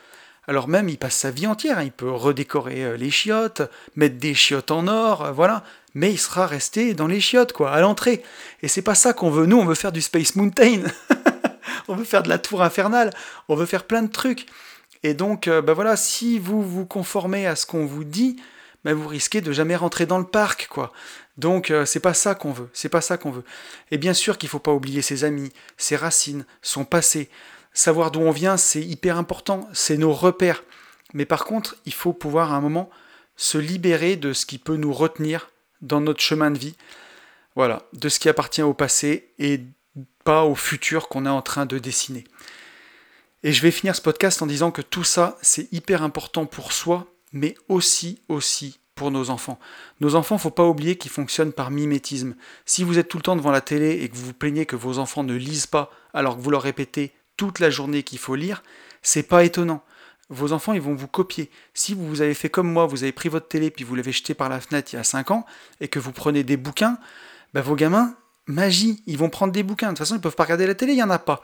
[0.48, 1.78] Alors même, il passe sa vie entière.
[1.78, 1.84] Hein.
[1.84, 3.62] Il peut redécorer euh, les chiottes,
[3.96, 5.64] mettre des chiottes en or, voilà.
[5.94, 8.24] Mais il sera resté dans les chiottes, quoi, à l'entrée.
[8.64, 9.46] Et c'est pas ça qu'on veut.
[9.46, 10.86] Nous, on veut faire du Space Mountain.
[11.88, 13.12] on veut faire de la tour infernale,
[13.48, 14.46] on veut faire plein de trucs.
[15.04, 18.38] Et donc, euh, bah voilà, si vous vous conformez à ce qu'on vous dit,
[18.84, 20.92] bah vous risquez de jamais rentrer dans le parc, quoi.
[21.38, 23.44] Donc, euh, c'est pas ça qu'on veut, c'est pas ça qu'on veut.
[23.90, 27.30] Et bien sûr qu'il faut pas oublier ses amis, ses racines, son passé.
[27.74, 30.64] Savoir d'où on vient, c'est hyper important, c'est nos repères.
[31.14, 32.90] Mais par contre, il faut pouvoir à un moment
[33.38, 35.50] se libérer de ce qui peut nous retenir
[35.82, 36.76] dans notre chemin de vie.
[37.56, 39.62] Voilà, de ce qui appartient au passé et
[40.24, 42.24] pas au futur qu'on est en train de dessiner.
[43.44, 46.74] Et je vais finir ce podcast en disant que tout ça, c'est hyper important pour
[46.74, 49.60] soi, mais aussi, aussi pour nos enfants.
[50.00, 52.36] Nos enfants, faut pas oublier qu'ils fonctionnent par mimétisme.
[52.66, 54.76] Si vous êtes tout le temps devant la télé et que vous vous plaignez que
[54.76, 58.36] vos enfants ne lisent pas alors que vous leur répétez toute la journée qu'il faut
[58.36, 58.62] lire,
[59.02, 59.84] c'est pas étonnant.
[60.30, 61.50] Vos enfants, ils vont vous copier.
[61.74, 64.34] Si vous avez fait comme moi, vous avez pris votre télé puis vous l'avez jeté
[64.34, 65.46] par la fenêtre il y a 5 ans
[65.80, 67.00] et que vous prenez des bouquins,
[67.54, 68.16] bah vos gamins,
[68.48, 69.88] magie, ils vont prendre des bouquins.
[69.88, 71.42] De toute façon, ils peuvent pas regarder la télé, il n'y en a pas.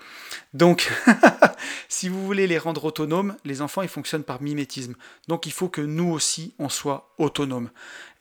[0.54, 0.92] Donc,
[1.90, 4.96] si vous voulez les rendre autonomes, les enfants, ils fonctionnent par mimétisme.
[5.28, 7.70] Donc, il faut que nous aussi, on soit autonomes.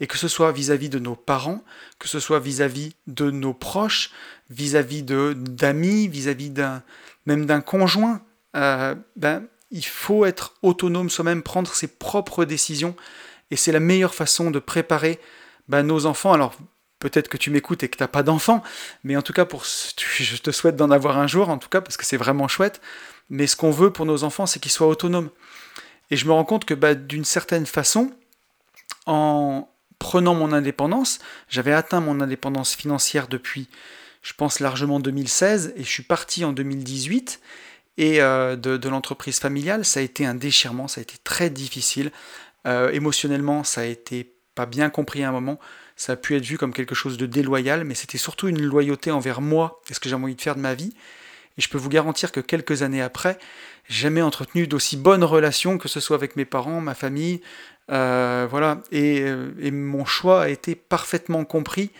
[0.01, 1.65] Et que ce soit vis-à-vis de nos parents,
[1.99, 4.11] que ce soit vis-à-vis de nos proches,
[4.51, 6.83] vis-à-vis de d'amis, vis-à-vis d'un
[7.25, 8.23] même d'un conjoint,
[8.57, 12.95] euh, ben, il faut être autonome soi-même, prendre ses propres décisions.
[13.51, 15.21] Et c'est la meilleure façon de préparer
[15.69, 16.33] ben, nos enfants.
[16.33, 16.55] Alors,
[16.99, 18.63] peut-être que tu m'écoutes et que tu n'as pas d'enfant,
[19.05, 21.81] mais en tout cas, pour, je te souhaite d'en avoir un jour, en tout cas,
[21.81, 22.81] parce que c'est vraiment chouette.
[23.29, 25.31] Mais ce qu'on veut pour nos enfants, c'est qu'ils soient autonomes.
[26.11, 28.13] Et je me rends compte que bah, d'une certaine façon,
[29.07, 29.69] en
[29.99, 31.19] prenant mon indépendance,
[31.49, 33.69] j'avais atteint mon indépendance financière depuis,
[34.23, 37.41] je pense, largement 2016, et je suis parti en 2018.
[37.99, 42.13] Et euh, de, l'entreprise familiale, ça a été un déchirement, ça a été très difficile.
[42.67, 45.59] Euh, émotionnellement, ça a été pas bien compris à un moment
[45.97, 49.11] ça a pu être vu comme quelque chose de déloyal, mais c'était surtout une loyauté
[49.11, 50.93] envers moi et ce que j'ai envie de faire de ma vie.
[51.59, 53.39] Et je peux vous garantir que quelques années après,
[53.89, 57.41] j'ai jamais entretenu d'aussi bonnes relations, que ce soit avec mes parents, ma famille,
[57.91, 58.83] euh, voilà.
[58.93, 61.91] Euh, et, mon choix a été parfaitement compris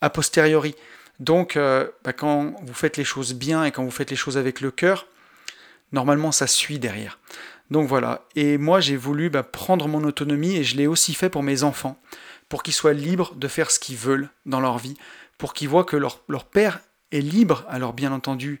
[0.00, 0.74] a posteriori.
[1.18, 4.38] Donc, euh, bah, quand vous faites les choses bien et quand vous faites les choses
[4.38, 5.06] avec le cœur,
[5.92, 7.18] normalement ça suit derrière.
[7.70, 8.26] Donc voilà.
[8.34, 11.62] Et moi, j'ai voulu bah, prendre mon autonomie et je l'ai aussi fait pour mes
[11.62, 12.00] enfants
[12.50, 14.96] pour qu'ils soient libres de faire ce qu'ils veulent dans leur vie,
[15.38, 16.80] pour qu'ils voient que leur, père
[17.12, 17.64] est libre.
[17.70, 18.60] Alors bien entendu,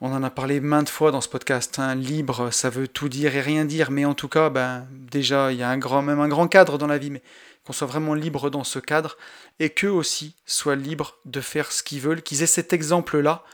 [0.00, 1.78] on en a parlé maintes fois dans ce podcast.
[1.78, 1.94] Hein.
[1.94, 5.58] Libre, ça veut tout dire et rien dire, mais en tout cas, ben, déjà, il
[5.58, 7.22] y a un grand, même un grand cadre dans la vie, mais
[7.66, 9.18] qu'on soit vraiment libre dans ce cadre,
[9.58, 13.44] et qu'eux aussi soient libres de faire ce qu'ils veulent, qu'ils aient cet exemple-là,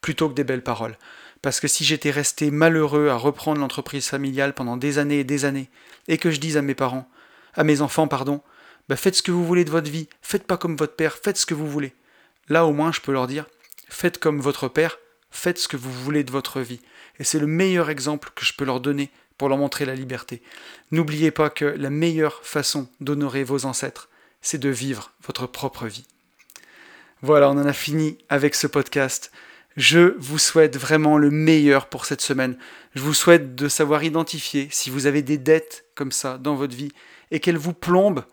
[0.00, 0.96] plutôt que des belles paroles.
[1.42, 5.44] Parce que si j'étais resté malheureux à reprendre l'entreprise familiale pendant des années et des
[5.44, 5.70] années,
[6.06, 7.08] et que je dise à mes parents,
[7.54, 8.42] à mes enfants, pardon,
[8.88, 11.36] bah, faites ce que vous voulez de votre vie, faites pas comme votre père, faites
[11.36, 11.94] ce que vous voulez.
[12.48, 13.46] Là au moins je peux leur dire,
[13.88, 14.98] faites comme votre père,
[15.30, 16.80] faites ce que vous voulez de votre vie.
[17.18, 20.42] Et c'est le meilleur exemple que je peux leur donner pour leur montrer la liberté.
[20.90, 24.08] N'oubliez pas que la meilleure façon d'honorer vos ancêtres,
[24.40, 26.06] c'est de vivre votre propre vie.
[27.22, 29.32] Voilà, on en a fini avec ce podcast.
[29.76, 32.56] Je vous souhaite vraiment le meilleur pour cette semaine.
[32.94, 36.74] Je vous souhaite de savoir identifier si vous avez des dettes comme ça dans votre
[36.74, 36.92] vie
[37.30, 38.24] et qu'elles vous plombent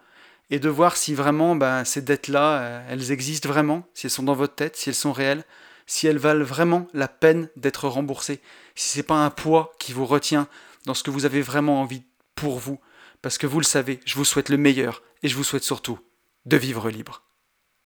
[0.53, 4.21] et de voir si vraiment bah, ces dettes-là, euh, elles existent vraiment, si elles sont
[4.21, 5.43] dans votre tête, si elles sont réelles,
[5.87, 8.39] si elles valent vraiment la peine d'être remboursées,
[8.75, 10.47] si c'est pas un poids qui vous retient
[10.85, 12.03] dans ce que vous avez vraiment envie
[12.35, 12.79] pour vous.
[13.23, 15.97] Parce que vous le savez, je vous souhaite le meilleur et je vous souhaite surtout
[16.45, 17.22] de vivre libre.